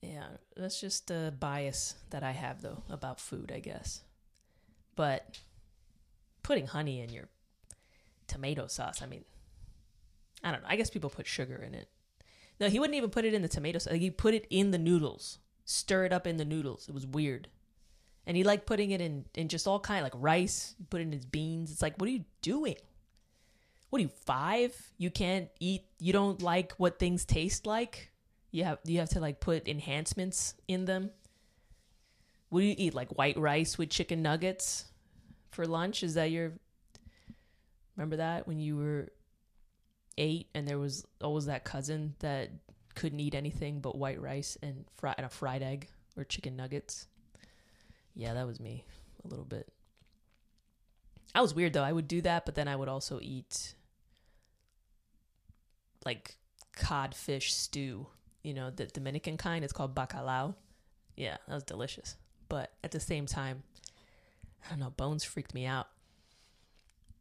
Yeah, 0.00 0.26
that's 0.56 0.80
just 0.80 1.10
a 1.10 1.32
bias 1.38 1.94
that 2.10 2.22
I 2.22 2.32
have 2.32 2.62
though 2.62 2.82
about 2.88 3.20
food, 3.20 3.52
I 3.54 3.60
guess. 3.60 4.02
But 4.94 5.38
putting 6.42 6.66
honey 6.66 7.00
in 7.00 7.10
your 7.10 7.28
tomato 8.26 8.66
sauce, 8.66 9.02
I 9.02 9.06
mean, 9.06 9.24
I 10.42 10.52
don't 10.52 10.62
know. 10.62 10.68
I 10.68 10.76
guess 10.76 10.90
people 10.90 11.10
put 11.10 11.26
sugar 11.26 11.56
in 11.56 11.74
it. 11.74 11.88
No, 12.60 12.68
he 12.68 12.78
wouldn't 12.78 12.96
even 12.96 13.10
put 13.10 13.24
it 13.24 13.34
in 13.34 13.42
the 13.42 13.48
tomato 13.48 13.78
sauce. 13.78 13.92
Like, 13.92 14.00
he 14.00 14.10
put 14.10 14.34
it 14.34 14.46
in 14.50 14.70
the 14.70 14.78
noodles, 14.78 15.38
stir 15.64 16.04
it 16.04 16.12
up 16.12 16.26
in 16.26 16.36
the 16.36 16.44
noodles. 16.44 16.88
It 16.88 16.94
was 16.94 17.06
weird. 17.06 17.48
And 18.26 18.36
he 18.36 18.44
liked 18.44 18.66
putting 18.66 18.90
it 18.90 19.00
in 19.00 19.24
in 19.34 19.48
just 19.48 19.66
all 19.66 19.80
kind 19.80 20.02
like 20.02 20.12
rice, 20.14 20.74
put 20.90 21.00
it 21.00 21.04
in 21.04 21.12
his 21.12 21.24
beans. 21.24 21.72
It's 21.72 21.82
like, 21.82 21.96
what 21.96 22.08
are 22.08 22.12
you 22.12 22.24
doing? 22.42 22.76
What 23.90 24.00
are 24.00 24.02
you 24.02 24.10
five? 24.26 24.74
You 24.98 25.10
can't 25.10 25.48
eat. 25.60 25.84
You 25.98 26.12
don't 26.12 26.42
like 26.42 26.74
what 26.74 26.98
things 26.98 27.24
taste 27.24 27.66
like. 27.66 28.07
You 28.50 28.64
have 28.64 28.78
you 28.84 28.98
have 29.00 29.10
to 29.10 29.20
like 29.20 29.40
put 29.40 29.68
enhancements 29.68 30.54
in 30.66 30.84
them. 30.84 31.10
What 32.48 32.60
do 32.60 32.66
you 32.66 32.74
eat? 32.78 32.94
Like 32.94 33.10
white 33.18 33.36
rice 33.36 33.76
with 33.76 33.90
chicken 33.90 34.22
nuggets 34.22 34.86
for 35.50 35.66
lunch? 35.66 36.02
Is 36.02 36.14
that 36.14 36.30
your? 36.30 36.52
Remember 37.96 38.16
that 38.16 38.46
when 38.46 38.58
you 38.58 38.76
were 38.76 39.08
eight 40.16 40.48
and 40.54 40.66
there 40.66 40.78
was 40.78 41.04
always 41.22 41.46
that 41.46 41.64
cousin 41.64 42.14
that 42.20 42.50
couldn't 42.94 43.20
eat 43.20 43.34
anything 43.34 43.80
but 43.80 43.96
white 43.96 44.20
rice 44.20 44.58
and, 44.62 44.84
fry, 44.96 45.14
and 45.16 45.24
a 45.24 45.28
fried 45.28 45.62
egg 45.62 45.88
or 46.16 46.24
chicken 46.24 46.56
nuggets. 46.56 47.06
Yeah, 48.14 48.34
that 48.34 48.46
was 48.46 48.58
me 48.58 48.84
a 49.24 49.28
little 49.28 49.44
bit. 49.44 49.68
I 51.34 51.40
was 51.40 51.54
weird 51.54 51.72
though. 51.72 51.84
I 51.84 51.92
would 51.92 52.08
do 52.08 52.20
that, 52.22 52.44
but 52.44 52.54
then 52.54 52.68
I 52.68 52.76
would 52.76 52.88
also 52.88 53.20
eat 53.22 53.74
like 56.04 56.36
codfish 56.76 57.52
stew. 57.54 58.08
You 58.48 58.54
know, 58.54 58.70
the 58.70 58.86
Dominican 58.86 59.36
kind. 59.36 59.62
It's 59.62 59.74
called 59.74 59.94
bacalao. 59.94 60.54
Yeah, 61.16 61.36
that 61.46 61.54
was 61.54 61.64
delicious. 61.64 62.16
But 62.48 62.72
at 62.82 62.92
the 62.92 62.98
same 62.98 63.26
time, 63.26 63.62
I 64.64 64.70
don't 64.70 64.78
know, 64.78 64.88
bones 64.88 65.22
freaked 65.22 65.52
me 65.52 65.66
out. 65.66 65.86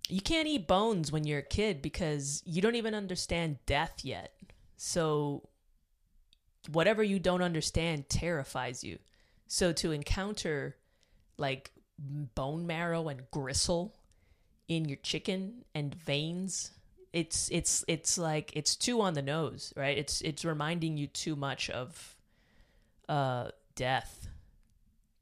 You 0.08 0.22
can't 0.22 0.48
eat 0.48 0.70
bones 0.70 1.12
when 1.12 1.26
you're 1.26 1.40
a 1.40 1.44
kid 1.44 1.82
because 1.82 2.42
you 2.46 2.62
don't 2.62 2.76
even 2.76 2.96
understand 2.96 3.58
death 3.66 4.06
yet. 4.06 4.32
So 4.78 5.50
whatever 6.72 7.04
you 7.04 7.20
don't 7.20 7.42
understand 7.42 8.08
terrifies 8.08 8.82
you. 8.82 8.98
So 9.48 9.74
to 9.74 9.92
encounter 9.92 10.78
like 11.38 11.72
bone 12.00 12.66
marrow 12.66 13.10
and 13.10 13.30
gristle 13.32 13.98
in 14.70 14.86
your 14.86 15.00
chicken 15.04 15.66
and 15.76 15.94
veins 15.94 16.72
it's 17.13 17.50
it's 17.52 17.84
it's 17.88 18.17
like 18.17 18.52
it's 18.56 18.76
too 18.76 19.02
on 19.02 19.13
the 19.13 19.22
nose 19.22 19.74
right? 19.76 19.98
It's 19.98 20.22
it's 20.22 20.46
reminding 20.46 20.98
you 20.98 21.08
too 21.08 21.36
much 21.36 21.70
of 21.70 22.15
uh 23.10 23.50
death. 23.76 24.28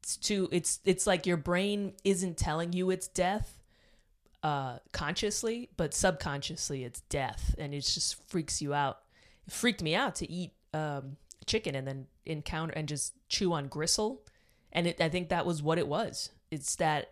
It's 0.02 0.18
too 0.18 0.50
it's 0.52 0.80
it's 0.86 1.08
like 1.08 1.26
your 1.26 1.38
brain 1.38 1.94
isn't 2.04 2.38
telling 2.38 2.74
you 2.74 2.90
it's 2.90 3.08
death 3.08 3.64
uh 4.44 4.78
consciously 4.92 5.70
but 5.76 5.94
subconsciously 5.94 6.84
it's 6.84 7.02
death 7.02 7.56
and 7.58 7.74
it 7.74 7.82
just 7.82 8.28
freaks 8.30 8.62
you 8.62 8.74
out. 8.74 9.00
It 9.48 9.54
freaked 9.54 9.82
me 9.82 9.96
out 9.96 10.16
to 10.16 10.32
eat 10.32 10.54
um 10.74 11.18
chicken 11.46 11.76
and 11.76 11.88
then 11.88 12.08
encounter 12.26 12.74
and 12.74 12.88
just 12.88 13.14
chew 13.30 13.54
on 13.54 13.68
gristle 13.68 14.26
and 14.72 14.88
it, 14.88 15.00
i 15.00 15.10
think 15.10 15.30
that 15.30 15.46
was 15.46 15.62
what 15.62 15.78
it 15.78 15.88
was. 15.88 16.32
It's 16.52 16.76
that 16.78 17.10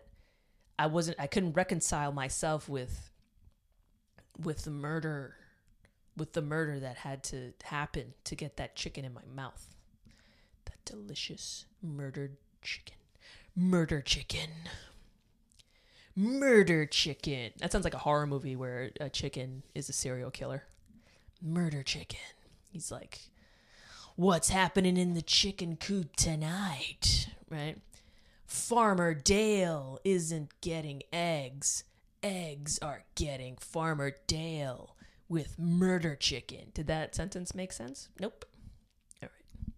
I 0.78 0.86
wasn't 0.86 1.20
I 1.20 1.26
couldn't 1.26 1.52
reconcile 1.52 2.12
myself 2.12 2.68
with 2.68 3.10
with 4.38 4.64
the 4.64 4.70
murder 4.70 5.36
with 6.16 6.32
the 6.32 6.42
murder 6.42 6.78
that 6.78 6.98
had 6.98 7.22
to 7.24 7.52
happen 7.64 8.14
to 8.24 8.36
get 8.36 8.56
that 8.56 8.76
chicken 8.76 9.04
in 9.04 9.12
my 9.12 9.24
mouth. 9.34 9.74
That 10.66 10.84
delicious 10.84 11.64
murdered 11.82 12.36
chicken. 12.62 12.96
Murder 13.56 14.00
chicken. 14.00 14.50
Murder 16.16 16.86
chicken. 16.86 17.50
That 17.58 17.72
sounds 17.72 17.84
like 17.84 17.94
a 17.94 17.98
horror 17.98 18.26
movie 18.26 18.54
where 18.54 18.90
a 19.00 19.10
chicken 19.10 19.64
is 19.74 19.88
a 19.88 19.92
serial 19.92 20.30
killer. 20.30 20.64
Murder 21.42 21.82
chicken. 21.82 22.20
He's 22.70 22.92
like, 22.92 23.18
What's 24.16 24.50
happening 24.50 24.96
in 24.96 25.14
the 25.14 25.22
chicken 25.22 25.76
coop 25.76 26.14
tonight? 26.14 27.28
Right? 27.50 27.78
Farmer 28.46 29.12
Dale 29.12 29.98
isn't 30.04 30.60
getting 30.60 31.02
eggs. 31.12 31.82
Eggs 32.24 32.78
are 32.80 33.04
getting 33.14 33.58
Farmer 33.58 34.12
Dale 34.26 34.96
with 35.28 35.58
murder 35.58 36.16
chicken. 36.16 36.70
Did 36.72 36.86
that 36.86 37.14
sentence 37.14 37.54
make 37.54 37.70
sense? 37.70 38.08
Nope. 38.18 38.46
All 39.22 39.28
right. 39.28 39.74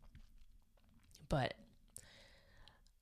But 1.28 1.54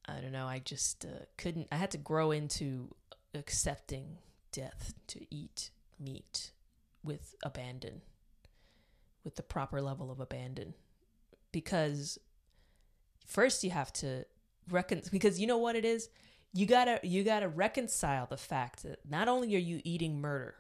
I 0.09 0.21
don't 0.21 0.33
know. 0.33 0.47
I 0.47 0.61
just 0.61 1.05
uh, 1.05 1.27
couldn't. 1.37 1.69
I 1.71 1.77
had 1.77 1.91
to 1.91 1.99
grow 1.99 2.31
into 2.31 2.95
accepting 3.35 4.17
death 4.51 4.95
to 5.09 5.27
eat 5.31 5.71
meat 6.01 6.53
with 7.03 7.35
abandon, 7.43 8.01
with 9.25 9.37
the 9.37 9.43
proper 9.43 9.83
level 9.83 10.11
of 10.11 10.21
abandon. 10.21 10.73
Because 11.53 12.19
first 13.27 13.63
you 13.63 13.71
have 13.71 13.93
to 13.93 14.25
recon 14.71 15.03
because 15.13 15.39
you 15.39 15.47
know 15.47 15.59
what 15.59 15.77
it 15.77 15.85
is 15.85 16.09
you 16.55 16.65
gotta 16.65 17.01
you 17.03 17.23
gotta 17.25 17.49
reconcile 17.49 18.27
the 18.27 18.39
fact 18.39 18.85
that 18.85 19.01
not 19.09 19.29
only 19.29 19.55
are 19.55 19.59
you 19.59 19.83
eating 19.85 20.21
murder 20.21 20.55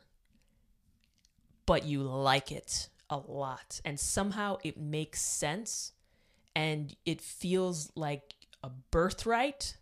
but 1.66 1.84
you 1.84 2.02
like 2.02 2.52
it 2.52 2.88
a 3.10 3.16
lot. 3.16 3.80
And 3.84 3.98
somehow 3.98 4.58
it 4.62 4.78
makes 4.78 5.20
sense 5.20 5.92
and 6.54 6.94
it 7.04 7.20
feels 7.20 7.90
like 7.94 8.34
a 8.62 8.70
birthright. 8.90 9.76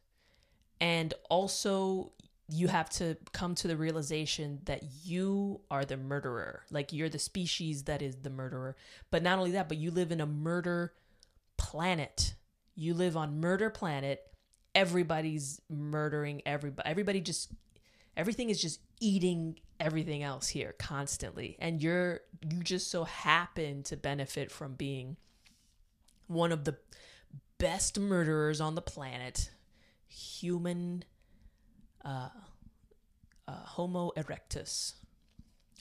And 0.80 1.14
also 1.30 2.12
you 2.48 2.68
have 2.68 2.90
to 2.90 3.16
come 3.32 3.54
to 3.54 3.68
the 3.68 3.76
realization 3.76 4.60
that 4.64 4.82
you 5.04 5.60
are 5.70 5.84
the 5.84 5.96
murderer. 5.96 6.64
Like 6.70 6.92
you're 6.92 7.08
the 7.08 7.18
species 7.18 7.84
that 7.84 8.02
is 8.02 8.16
the 8.16 8.30
murderer. 8.30 8.76
But 9.10 9.22
not 9.22 9.38
only 9.38 9.52
that 9.52 9.68
but 9.68 9.78
you 9.78 9.90
live 9.90 10.12
in 10.12 10.20
a 10.20 10.26
murder 10.26 10.92
planet. 11.56 12.34
You 12.74 12.94
live 12.94 13.16
on 13.16 13.40
murder 13.40 13.70
planet 13.70 14.31
everybody's 14.74 15.60
murdering 15.68 16.42
everybody 16.46 16.88
everybody 16.88 17.20
just 17.20 17.52
everything 18.16 18.50
is 18.50 18.60
just 18.60 18.80
eating 19.00 19.58
everything 19.80 20.22
else 20.22 20.48
here 20.48 20.74
constantly 20.78 21.56
and 21.58 21.82
you're 21.82 22.20
you 22.48 22.62
just 22.62 22.90
so 22.90 23.04
happen 23.04 23.82
to 23.82 23.96
benefit 23.96 24.50
from 24.50 24.74
being 24.74 25.16
one 26.26 26.52
of 26.52 26.64
the 26.64 26.76
best 27.58 27.98
murderers 27.98 28.60
on 28.60 28.74
the 28.74 28.82
planet 28.82 29.50
human 30.08 31.04
uh, 32.04 32.28
uh 33.48 33.52
homo 33.52 34.10
erectus 34.16 34.94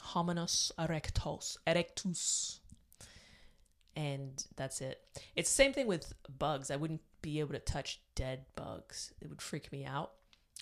hominus 0.01 0.71
erectus 0.77 1.57
erectus 1.67 2.59
and 3.95 4.45
that's 4.55 4.81
it. 4.81 4.99
It's 5.35 5.49
the 5.49 5.55
same 5.55 5.73
thing 5.73 5.87
with 5.87 6.13
bugs. 6.39 6.71
I 6.71 6.75
wouldn't 6.75 7.01
be 7.21 7.39
able 7.39 7.53
to 7.53 7.59
touch 7.59 8.01
dead 8.15 8.45
bugs. 8.55 9.13
It 9.21 9.29
would 9.29 9.41
freak 9.41 9.71
me 9.71 9.85
out. 9.85 10.11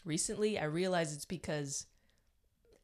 Recently, 0.05 0.59
I 0.59 0.65
realized 0.65 1.13
it's 1.13 1.25
because 1.25 1.85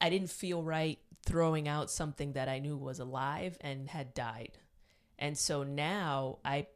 I 0.02 0.10
didn't 0.10 0.30
feel 0.30 0.64
right 0.64 1.00
throwing 1.26 1.68
out 1.68 1.90
something 1.90 2.34
that 2.34 2.50
I 2.50 2.60
knew 2.60 2.78
was 2.78 3.00
alive 3.00 3.58
and 3.62 3.90
had 3.90 4.14
died. 4.14 4.58
And 5.18 5.38
so 5.38 5.64
now 5.64 6.40
I 6.44 6.68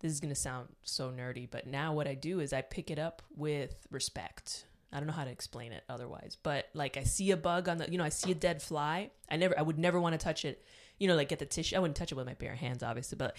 this 0.00 0.12
is 0.12 0.20
going 0.20 0.32
to 0.32 0.40
sound 0.40 0.68
so 0.82 1.10
nerdy, 1.10 1.48
but 1.50 1.66
now 1.66 1.94
what 1.94 2.06
I 2.06 2.14
do 2.14 2.40
is 2.40 2.52
I 2.52 2.60
pick 2.60 2.90
it 2.90 2.98
up 2.98 3.22
with 3.34 3.74
respect. 3.90 4.66
I 4.92 4.98
don't 4.98 5.06
know 5.06 5.12
how 5.12 5.24
to 5.24 5.30
explain 5.30 5.72
it 5.72 5.84
otherwise, 5.88 6.36
but 6.42 6.66
like 6.74 6.96
I 6.96 7.02
see 7.02 7.30
a 7.30 7.36
bug 7.36 7.68
on 7.68 7.78
the, 7.78 7.90
you 7.90 7.96
know, 7.96 8.04
I 8.04 8.10
see 8.10 8.30
a 8.30 8.34
dead 8.34 8.62
fly. 8.62 9.10
I 9.30 9.36
never, 9.36 9.58
I 9.58 9.62
would 9.62 9.78
never 9.78 9.98
want 9.98 10.12
to 10.12 10.22
touch 10.22 10.44
it 10.44 10.62
you 10.98 11.08
know, 11.08 11.14
like 11.14 11.28
get 11.28 11.38
the 11.38 11.46
tissue. 11.46 11.76
I 11.76 11.78
wouldn't 11.78 11.96
touch 11.96 12.12
it 12.12 12.14
with 12.14 12.26
my 12.26 12.34
bare 12.34 12.54
hands, 12.54 12.82
obviously, 12.82 13.16
but 13.16 13.36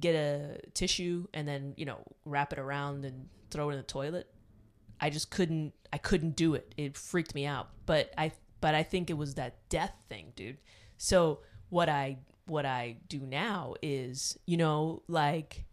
get 0.00 0.14
a 0.14 0.60
tissue 0.74 1.26
and 1.34 1.46
then 1.46 1.74
you 1.76 1.84
know 1.84 1.98
wrap 2.24 2.52
it 2.52 2.58
around 2.58 3.04
and 3.04 3.28
throw 3.50 3.70
it 3.70 3.72
in 3.72 3.78
the 3.78 3.84
toilet. 3.84 4.28
I 5.00 5.10
just 5.10 5.30
couldn't. 5.30 5.74
I 5.92 5.98
couldn't 5.98 6.36
do 6.36 6.54
it. 6.54 6.74
It 6.76 6.96
freaked 6.96 7.34
me 7.34 7.46
out. 7.46 7.68
But 7.86 8.12
I. 8.18 8.32
But 8.60 8.74
I 8.74 8.82
think 8.82 9.08
it 9.08 9.16
was 9.16 9.34
that 9.34 9.68
death 9.68 9.94
thing, 10.08 10.32
dude. 10.34 10.58
So 10.96 11.40
what 11.68 11.88
I 11.88 12.18
what 12.46 12.66
I 12.66 12.96
do 13.08 13.20
now 13.20 13.74
is, 13.82 14.36
you 14.46 14.56
know, 14.56 15.02
like 15.06 15.64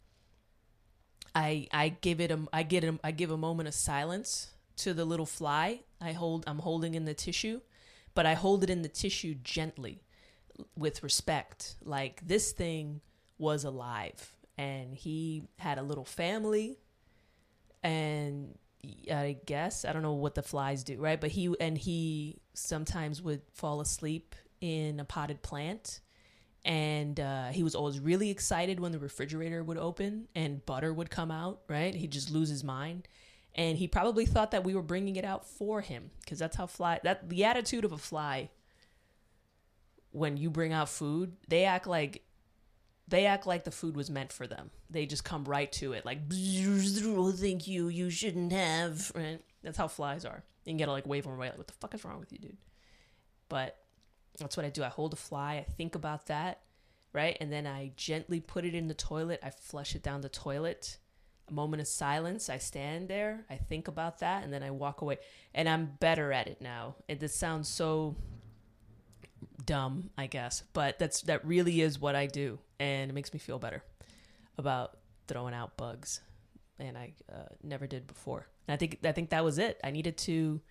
I 1.33 1.67
I 1.71 1.89
give 1.89 2.21
it 2.21 2.29
a 2.31 2.39
I 2.53 2.63
get 2.63 2.83
a, 2.83 2.99
I 3.03 3.11
give 3.11 3.31
a 3.31 3.37
moment 3.37 3.67
of 3.67 3.73
silence 3.73 4.51
to 4.77 4.93
the 4.93 5.05
little 5.05 5.25
fly. 5.25 5.81
I 5.99 6.11
hold 6.11 6.43
I'm 6.45 6.59
holding 6.59 6.93
in 6.93 7.05
the 7.05 7.15
tissue 7.15 7.61
but 8.15 8.25
I 8.25 8.33
hold 8.33 8.63
it 8.63 8.69
in 8.69 8.81
the 8.81 8.87
tissue 8.87 9.35
gently 9.35 10.01
with 10.75 11.03
respect. 11.03 11.75
Like 11.83 12.25
this 12.25 12.53
thing 12.53 13.01
was 13.37 13.63
alive. 13.63 14.33
And 14.57 14.95
he 14.95 15.43
had 15.57 15.77
a 15.77 15.83
little 15.83 16.05
family. 16.05 16.77
And 17.83 18.57
I 19.11 19.37
guess 19.45 19.85
I 19.85 19.93
don't 19.93 20.01
know 20.01 20.13
what 20.13 20.35
the 20.35 20.43
flies 20.43 20.83
do, 20.83 20.97
right? 20.97 21.19
But 21.19 21.31
he 21.31 21.53
and 21.59 21.77
he 21.77 22.39
sometimes 22.53 23.21
would 23.21 23.41
fall 23.53 23.81
asleep 23.81 24.35
in 24.61 24.99
a 24.99 25.05
potted 25.05 25.41
plant. 25.41 25.99
And 26.63 27.19
uh, 27.19 27.49
he 27.49 27.61
was 27.61 27.75
always 27.75 27.99
really 27.99 28.31
excited 28.31 28.79
when 28.79 28.91
the 28.91 28.97
refrigerator 28.97 29.63
would 29.63 29.77
open 29.77 30.27
and 30.33 30.65
butter 30.65 30.91
would 30.93 31.11
come 31.11 31.29
out 31.29 31.61
right? 31.67 31.93
He'd 31.93 32.11
just 32.11 32.31
lose 32.31 32.49
his 32.49 32.63
mind. 32.63 33.07
And 33.53 33.77
he 33.77 33.87
probably 33.87 34.25
thought 34.25 34.51
that 34.51 34.63
we 34.65 34.75
were 34.75 34.81
bringing 34.81 35.15
it 35.15 35.23
out 35.23 35.47
for 35.47 35.79
him 35.81 36.11
because 36.19 36.39
that's 36.39 36.57
how 36.57 36.65
fly 36.65 36.99
that 37.03 37.29
the 37.29 37.45
attitude 37.45 37.85
of 37.85 37.93
a 37.93 37.97
fly 37.97 38.49
when 40.11 40.35
you 40.35 40.49
bring 40.49 40.73
out 40.73 40.89
food 40.89 41.33
they 41.47 41.63
act 41.63 41.87
like 41.87 42.24
they 43.07 43.25
act 43.25 43.45
like 43.45 43.63
the 43.63 43.71
food 43.71 43.95
was 43.95 44.09
meant 44.09 44.33
for 44.33 44.47
them 44.47 44.69
they 44.89 45.05
just 45.05 45.23
come 45.23 45.43
right 45.45 45.71
to 45.71 45.93
it 45.93 46.05
like 46.05 46.19
oh, 46.31 47.31
thank 47.31 47.67
you 47.67 47.87
you 47.87 48.09
shouldn't 48.09 48.51
have 48.51 49.11
right 49.15 49.41
that's 49.63 49.77
how 49.77 49.87
flies 49.87 50.25
are 50.25 50.43
you 50.65 50.71
can 50.71 50.77
get 50.77 50.85
to 50.85 50.91
like 50.91 51.05
wave 51.05 51.23
them 51.23 51.33
away 51.33 51.49
like 51.49 51.57
what 51.57 51.67
the 51.67 51.73
fuck 51.73 51.93
is 51.93 52.03
wrong 52.03 52.19
with 52.19 52.31
you 52.31 52.39
dude 52.39 52.57
but 53.49 53.77
that's 54.37 54.57
what 54.57 54.65
I 54.65 54.69
do. 54.69 54.83
I 54.83 54.89
hold 54.89 55.13
a 55.13 55.17
fly, 55.17 55.55
I 55.55 55.63
think 55.63 55.95
about 55.95 56.27
that, 56.27 56.61
right? 57.13 57.37
And 57.39 57.51
then 57.51 57.65
I 57.65 57.91
gently 57.95 58.39
put 58.39 58.65
it 58.65 58.75
in 58.75 58.87
the 58.87 58.93
toilet. 58.93 59.39
I 59.43 59.49
flush 59.49 59.95
it 59.95 60.03
down 60.03 60.21
the 60.21 60.29
toilet. 60.29 60.97
A 61.47 61.53
moment 61.53 61.81
of 61.81 61.87
silence. 61.87 62.49
I 62.49 62.57
stand 62.57 63.07
there. 63.07 63.45
I 63.49 63.55
think 63.55 63.87
about 63.87 64.19
that, 64.19 64.43
and 64.43 64.51
then 64.51 64.63
I 64.63 64.71
walk 64.71 65.01
away. 65.01 65.19
And 65.53 65.69
I'm 65.69 65.91
better 65.99 66.33
at 66.33 66.47
it 66.47 66.59
now. 66.59 66.95
And 67.07 67.19
this 67.19 67.35
sounds 67.35 67.69
so 67.69 68.15
dumb, 69.65 70.09
I 70.17 70.27
guess, 70.27 70.63
but 70.73 70.99
that's 70.99 71.21
that 71.23 71.45
really 71.45 71.81
is 71.81 71.99
what 71.99 72.15
I 72.15 72.27
do, 72.27 72.59
and 72.79 73.09
it 73.09 73.13
makes 73.13 73.33
me 73.33 73.39
feel 73.39 73.59
better 73.59 73.83
about 74.57 74.97
throwing 75.27 75.53
out 75.53 75.77
bugs, 75.77 76.21
and 76.79 76.97
I 76.97 77.13
uh, 77.31 77.47
never 77.63 77.87
did 77.87 78.07
before. 78.07 78.47
And 78.67 78.73
I 78.73 78.77
think 78.77 78.99
I 79.03 79.11
think 79.11 79.29
that 79.29 79.43
was 79.43 79.57
it. 79.57 79.79
I 79.83 79.91
needed 79.91 80.17
to. 80.19 80.61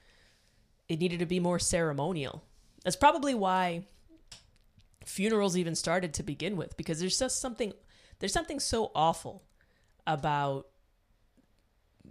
It 0.88 0.98
needed 0.98 1.20
to 1.20 1.26
be 1.26 1.40
more 1.40 1.58
ceremonial 1.58 2.44
that's 2.84 2.96
probably 2.96 3.34
why 3.34 3.86
funerals 5.04 5.56
even 5.56 5.74
started 5.74 6.14
to 6.14 6.22
begin 6.22 6.56
with 6.56 6.76
because 6.76 7.00
there's 7.00 7.18
just 7.18 7.40
something 7.40 7.72
there's 8.20 8.32
something 8.32 8.60
so 8.60 8.92
awful 8.94 9.42
about 10.06 10.68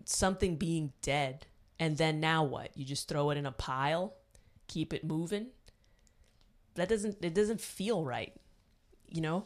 something 0.06 0.58
being 0.58 0.92
dead 1.02 1.46
and 1.80 1.98
then 1.98 2.20
now 2.20 2.44
what? 2.44 2.70
You 2.76 2.86
just 2.86 3.08
throw 3.08 3.30
it 3.32 3.38
in 3.38 3.46
a 3.46 3.52
pile, 3.52 4.13
keep 4.68 4.94
it 4.94 5.04
moving. 5.04 5.48
That 6.76 6.90
doesn't 6.90 7.18
it 7.22 7.34
doesn't 7.34 7.62
feel 7.62 8.04
right. 8.04 8.34
You 9.10 9.22
know? 9.22 9.46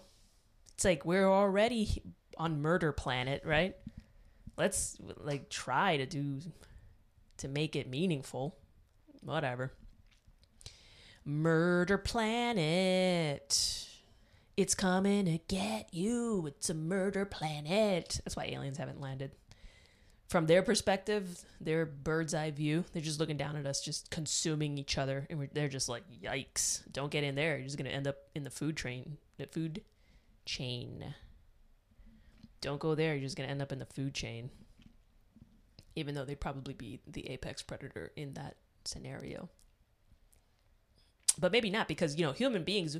It's 0.74 0.86
like 0.86 1.06
we're 1.06 1.28
already 1.28 2.02
on 2.38 2.62
murder 2.62 2.92
planet, 2.92 3.42
right? 3.44 3.76
Let's 4.58 4.98
like 5.18 5.50
try 5.50 5.98
to 5.98 6.06
do 6.06 6.40
to 7.38 7.48
make 7.48 7.76
it 7.76 7.90
meaningful. 7.90 8.56
Whatever. 9.22 9.74
Murder 11.26 11.98
Planet. 11.98 13.88
It's 14.56 14.74
coming 14.74 15.26
to 15.26 15.40
get 15.48 15.94
you. 15.94 16.48
It's 16.48 16.70
a 16.70 16.74
murder 16.74 17.26
planet. 17.26 18.22
That's 18.24 18.36
why 18.36 18.46
aliens 18.46 18.78
haven't 18.78 19.02
landed. 19.02 19.32
From 20.28 20.46
their 20.46 20.62
perspective, 20.62 21.46
their 21.62 21.86
bird's 21.86 22.34
eye 22.34 22.52
view, 22.52 22.84
they're 22.92 23.02
just 23.02 23.20
looking 23.20 23.38
down 23.38 23.56
at 23.56 23.66
us, 23.66 23.82
just 23.82 24.12
consuming 24.12 24.78
each 24.78 24.98
other, 24.98 25.26
and 25.30 25.50
they're 25.54 25.70
just 25.70 25.88
like, 25.88 26.04
"Yikes! 26.22 26.84
Don't 26.92 27.12
get 27.12 27.24
in 27.24 27.36
there. 27.36 27.58
You're 27.58 27.66
just 27.66 27.78
gonna 27.78 27.90
end 27.92 28.08
up 28.08 28.18
in 28.36 28.44
the 28.44 28.50
food 28.50 28.76
train, 28.76 29.18
the 29.38 29.46
food 29.46 29.84
chain. 30.46 31.16
Don't 32.60 32.80
go 32.80 32.94
there. 32.94 33.14
You're 33.14 33.24
just 33.24 33.38
gonna 33.38 33.50
end 33.50 33.62
up 33.62 33.72
in 33.72 33.80
the 33.80 33.86
food 33.86 34.14
chain." 34.14 34.50
Even 35.96 36.14
though 36.14 36.26
they'd 36.26 36.42
probably 36.42 36.74
be 36.74 37.00
the 37.08 37.30
apex 37.30 37.62
predator 37.62 38.12
in 38.16 38.34
that 38.34 38.58
scenario 38.84 39.50
but 41.40 41.52
maybe 41.52 41.70
not 41.70 41.88
because 41.88 42.16
you 42.16 42.26
know 42.26 42.32
human 42.32 42.64
beings, 42.64 42.98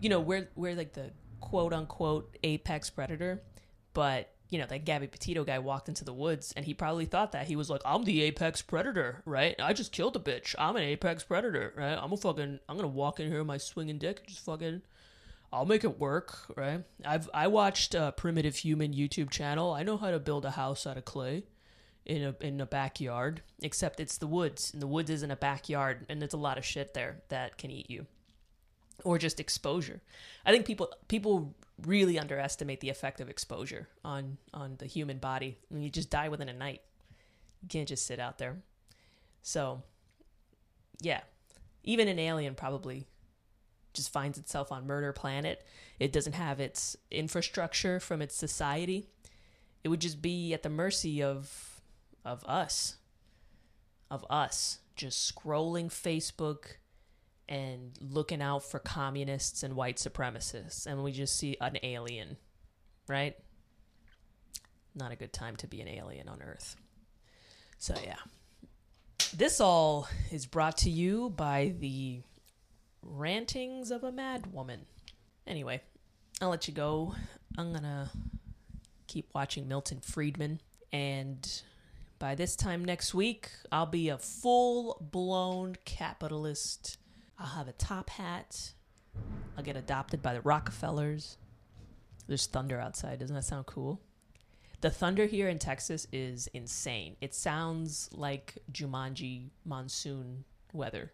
you 0.00 0.08
know 0.08 0.20
we're 0.20 0.48
we're 0.54 0.74
like 0.74 0.92
the 0.92 1.10
quote 1.40 1.72
unquote 1.72 2.36
apex 2.42 2.90
predator, 2.90 3.42
but 3.94 4.32
you 4.50 4.58
know 4.58 4.66
that 4.66 4.84
Gabby 4.84 5.06
Petito 5.06 5.44
guy 5.44 5.58
walked 5.60 5.88
into 5.88 6.04
the 6.04 6.12
woods 6.12 6.52
and 6.56 6.64
he 6.64 6.74
probably 6.74 7.06
thought 7.06 7.32
that 7.32 7.46
he 7.46 7.56
was 7.56 7.70
like 7.70 7.80
I'm 7.84 8.04
the 8.04 8.22
apex 8.22 8.60
predator, 8.60 9.22
right? 9.24 9.54
I 9.60 9.72
just 9.72 9.92
killed 9.92 10.16
a 10.16 10.18
bitch. 10.18 10.54
I'm 10.58 10.76
an 10.76 10.82
apex 10.82 11.24
predator, 11.24 11.72
right? 11.76 11.96
I'm 11.96 12.12
a 12.12 12.16
fucking 12.16 12.58
I'm 12.68 12.76
gonna 12.76 12.88
walk 12.88 13.20
in 13.20 13.28
here 13.28 13.38
with 13.38 13.46
my 13.46 13.58
swinging 13.58 13.98
dick 13.98 14.18
and 14.18 14.28
just 14.28 14.44
fucking. 14.44 14.82
I'll 15.52 15.66
make 15.66 15.82
it 15.82 15.98
work, 15.98 16.54
right? 16.56 16.84
I've 17.04 17.30
I 17.32 17.46
watched 17.48 17.94
a 17.94 18.12
primitive 18.16 18.56
human 18.56 18.92
YouTube 18.92 19.30
channel. 19.30 19.72
I 19.72 19.82
know 19.82 19.96
how 19.96 20.10
to 20.10 20.18
build 20.18 20.44
a 20.44 20.52
house 20.52 20.86
out 20.86 20.96
of 20.96 21.04
clay 21.04 21.44
in 22.04 22.22
a 22.22 22.34
in 22.40 22.60
a 22.60 22.66
backyard, 22.66 23.42
except 23.62 24.00
it's 24.00 24.18
the 24.18 24.26
woods, 24.26 24.72
and 24.72 24.82
the 24.82 24.86
woods 24.86 25.10
isn't 25.10 25.30
a 25.30 25.36
backyard, 25.36 26.06
and 26.08 26.20
there's 26.20 26.34
a 26.34 26.38
lot 26.38 26.58
of 26.58 26.64
shit 26.64 26.94
there 26.94 27.22
that 27.28 27.58
can 27.58 27.70
eat 27.70 27.90
you, 27.90 28.06
or 29.04 29.18
just 29.18 29.40
exposure. 29.40 30.00
I 30.44 30.52
think 30.52 30.66
people 30.66 30.92
people 31.08 31.54
really 31.86 32.18
underestimate 32.18 32.80
the 32.80 32.90
effect 32.90 33.20
of 33.20 33.28
exposure 33.28 33.88
on 34.04 34.38
on 34.52 34.76
the 34.78 34.86
human 34.86 35.18
body. 35.18 35.58
I 35.70 35.74
mean, 35.74 35.82
you 35.82 35.90
just 35.90 36.10
die 36.10 36.28
within 36.28 36.48
a 36.48 36.54
night. 36.54 36.82
You 37.62 37.68
can't 37.68 37.88
just 37.88 38.06
sit 38.06 38.18
out 38.18 38.38
there. 38.38 38.56
So, 39.42 39.82
yeah, 41.00 41.20
even 41.82 42.08
an 42.08 42.18
alien 42.18 42.54
probably 42.54 43.06
just 43.92 44.12
finds 44.12 44.38
itself 44.38 44.70
on 44.70 44.86
murder 44.86 45.12
planet. 45.12 45.64
It 45.98 46.12
doesn't 46.12 46.34
have 46.34 46.60
its 46.60 46.96
infrastructure 47.10 48.00
from 48.00 48.22
its 48.22 48.34
society. 48.34 49.08
It 49.82 49.88
would 49.88 50.00
just 50.00 50.22
be 50.22 50.52
at 50.54 50.62
the 50.62 50.68
mercy 50.68 51.22
of 51.22 51.80
of 52.24 52.44
us, 52.44 52.96
of 54.10 54.24
us 54.28 54.78
just 54.94 55.34
scrolling 55.34 55.86
Facebook 55.86 56.76
and 57.50 57.98
looking 58.00 58.40
out 58.40 58.62
for 58.62 58.78
communists 58.78 59.62
and 59.62 59.74
white 59.74 59.96
supremacists, 59.96 60.86
and 60.86 61.04
we 61.04 61.12
just 61.12 61.36
see 61.36 61.56
an 61.60 61.76
alien, 61.82 62.38
right? 63.08 63.36
Not 64.94 65.12
a 65.12 65.16
good 65.16 65.32
time 65.32 65.56
to 65.56 65.66
be 65.66 65.82
an 65.82 65.88
alien 65.88 66.28
on 66.28 66.40
Earth. 66.40 66.76
So, 67.76 67.94
yeah. 68.02 68.16
This 69.36 69.60
all 69.60 70.08
is 70.30 70.46
brought 70.46 70.78
to 70.78 70.90
you 70.90 71.30
by 71.30 71.74
the 71.78 72.22
rantings 73.02 73.90
of 73.90 74.04
a 74.04 74.12
mad 74.12 74.52
woman. 74.52 74.86
Anyway, 75.46 75.82
I'll 76.40 76.50
let 76.50 76.68
you 76.68 76.74
go. 76.74 77.14
I'm 77.58 77.72
gonna 77.72 78.10
keep 79.06 79.28
watching 79.34 79.68
Milton 79.68 80.00
Friedman 80.00 80.60
and 80.92 81.62
by 82.20 82.34
this 82.34 82.54
time 82.54 82.84
next 82.84 83.14
week, 83.14 83.48
I'll 83.72 83.86
be 83.86 84.10
a 84.10 84.18
full 84.18 84.98
blown 85.10 85.76
capitalist. 85.86 86.98
I'll 87.40 87.46
have 87.46 87.68
a 87.68 87.72
top 87.72 88.10
hat. 88.10 88.72
I'll 89.56 89.64
get 89.64 89.76
adopted 89.76 90.22
by 90.22 90.34
the 90.34 90.42
Rockefellers. 90.42 91.38
There's 92.28 92.46
thunder 92.46 92.78
outside. 92.78 93.18
Doesn't 93.18 93.34
that 93.34 93.44
sound 93.44 93.66
cool? 93.66 94.00
The 94.82 94.90
thunder 94.90 95.26
here 95.26 95.48
in 95.48 95.58
Texas 95.58 96.06
is 96.12 96.46
insane. 96.48 97.16
It 97.20 97.34
sounds 97.34 98.10
like 98.12 98.58
Jumanji 98.70 99.48
monsoon 99.64 100.44
weather. 100.72 101.12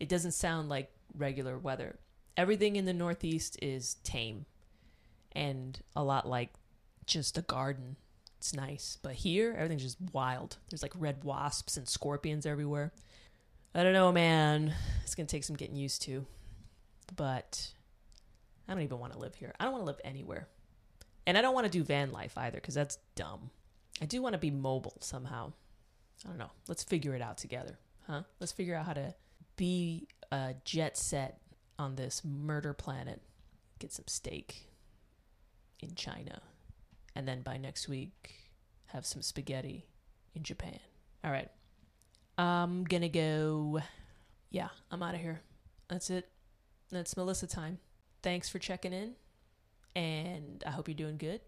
It 0.00 0.08
doesn't 0.08 0.32
sound 0.32 0.68
like 0.68 0.90
regular 1.16 1.58
weather. 1.58 1.98
Everything 2.36 2.76
in 2.76 2.86
the 2.86 2.94
Northeast 2.94 3.58
is 3.62 3.94
tame 4.02 4.46
and 5.32 5.78
a 5.94 6.02
lot 6.02 6.26
like 6.26 6.50
just 7.06 7.38
a 7.38 7.42
garden 7.42 7.96
it's 8.40 8.54
nice. 8.54 8.96
But 9.02 9.12
here, 9.12 9.54
everything's 9.54 9.82
just 9.82 9.98
wild. 10.14 10.56
There's 10.70 10.80
like 10.80 10.94
red 10.96 11.24
wasps 11.24 11.76
and 11.76 11.86
scorpions 11.86 12.46
everywhere. 12.46 12.90
I 13.74 13.82
don't 13.82 13.92
know, 13.92 14.10
man. 14.12 14.74
It's 15.02 15.14
going 15.14 15.26
to 15.26 15.30
take 15.30 15.44
some 15.44 15.56
getting 15.56 15.76
used 15.76 16.02
to. 16.02 16.26
But 17.16 17.72
I 18.68 18.74
don't 18.74 18.82
even 18.82 18.98
want 18.98 19.12
to 19.12 19.18
live 19.18 19.34
here. 19.34 19.54
I 19.58 19.64
don't 19.64 19.72
want 19.72 19.82
to 19.82 19.86
live 19.86 20.00
anywhere. 20.04 20.48
And 21.26 21.36
I 21.38 21.42
don't 21.42 21.54
want 21.54 21.66
to 21.66 21.70
do 21.70 21.84
van 21.84 22.12
life 22.12 22.36
either 22.36 22.56
because 22.56 22.74
that's 22.74 22.98
dumb. 23.14 23.50
I 24.02 24.06
do 24.06 24.22
want 24.22 24.32
to 24.32 24.38
be 24.38 24.50
mobile 24.50 24.96
somehow. 25.00 25.52
I 26.24 26.28
don't 26.28 26.38
know. 26.38 26.50
Let's 26.68 26.82
figure 26.82 27.14
it 27.14 27.22
out 27.22 27.38
together, 27.38 27.78
huh? 28.06 28.22
Let's 28.40 28.52
figure 28.52 28.74
out 28.74 28.86
how 28.86 28.92
to 28.94 29.14
be 29.56 30.08
a 30.32 30.54
jet 30.64 30.96
set 30.96 31.40
on 31.78 31.96
this 31.96 32.22
murder 32.24 32.72
planet. 32.72 33.22
Get 33.78 33.92
some 33.92 34.06
steak 34.06 34.68
in 35.80 35.94
China 35.94 36.42
and 37.14 37.26
then 37.26 37.42
by 37.42 37.56
next 37.56 37.88
week 37.88 38.32
have 38.86 39.06
some 39.06 39.22
spaghetti 39.22 39.86
in 40.34 40.42
Japan. 40.42 40.78
All 41.24 41.30
right. 41.30 41.50
I'm 42.40 42.84
to 42.84 43.08
go 43.08 43.80
yeah, 44.50 44.68
I'm 44.90 45.02
out 45.02 45.14
of 45.14 45.20
here. 45.20 45.40
That's 45.88 46.10
it. 46.10 46.28
That's 46.90 47.16
Melissa 47.16 47.46
time. 47.46 47.78
Thanks 48.22 48.48
for 48.48 48.58
checking 48.58 48.92
in 48.92 49.14
and 49.94 50.62
I 50.66 50.70
hope 50.70 50.88
you're 50.88 50.94
doing 50.94 51.16
good 51.16 51.40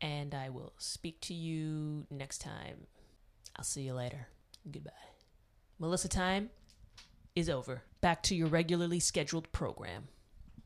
and 0.00 0.34
I 0.34 0.50
will 0.50 0.72
speak 0.78 1.20
to 1.22 1.34
you 1.34 2.06
next 2.10 2.38
time. 2.38 2.86
I'll 3.56 3.64
see 3.64 3.82
you 3.82 3.94
later. 3.94 4.28
Goodbye. 4.70 4.90
Melissa 5.78 6.08
time 6.08 6.50
is 7.34 7.50
over. 7.50 7.82
Back 8.00 8.22
to 8.24 8.34
your 8.34 8.48
regularly 8.48 9.00
scheduled 9.00 9.50
program. 9.52 10.08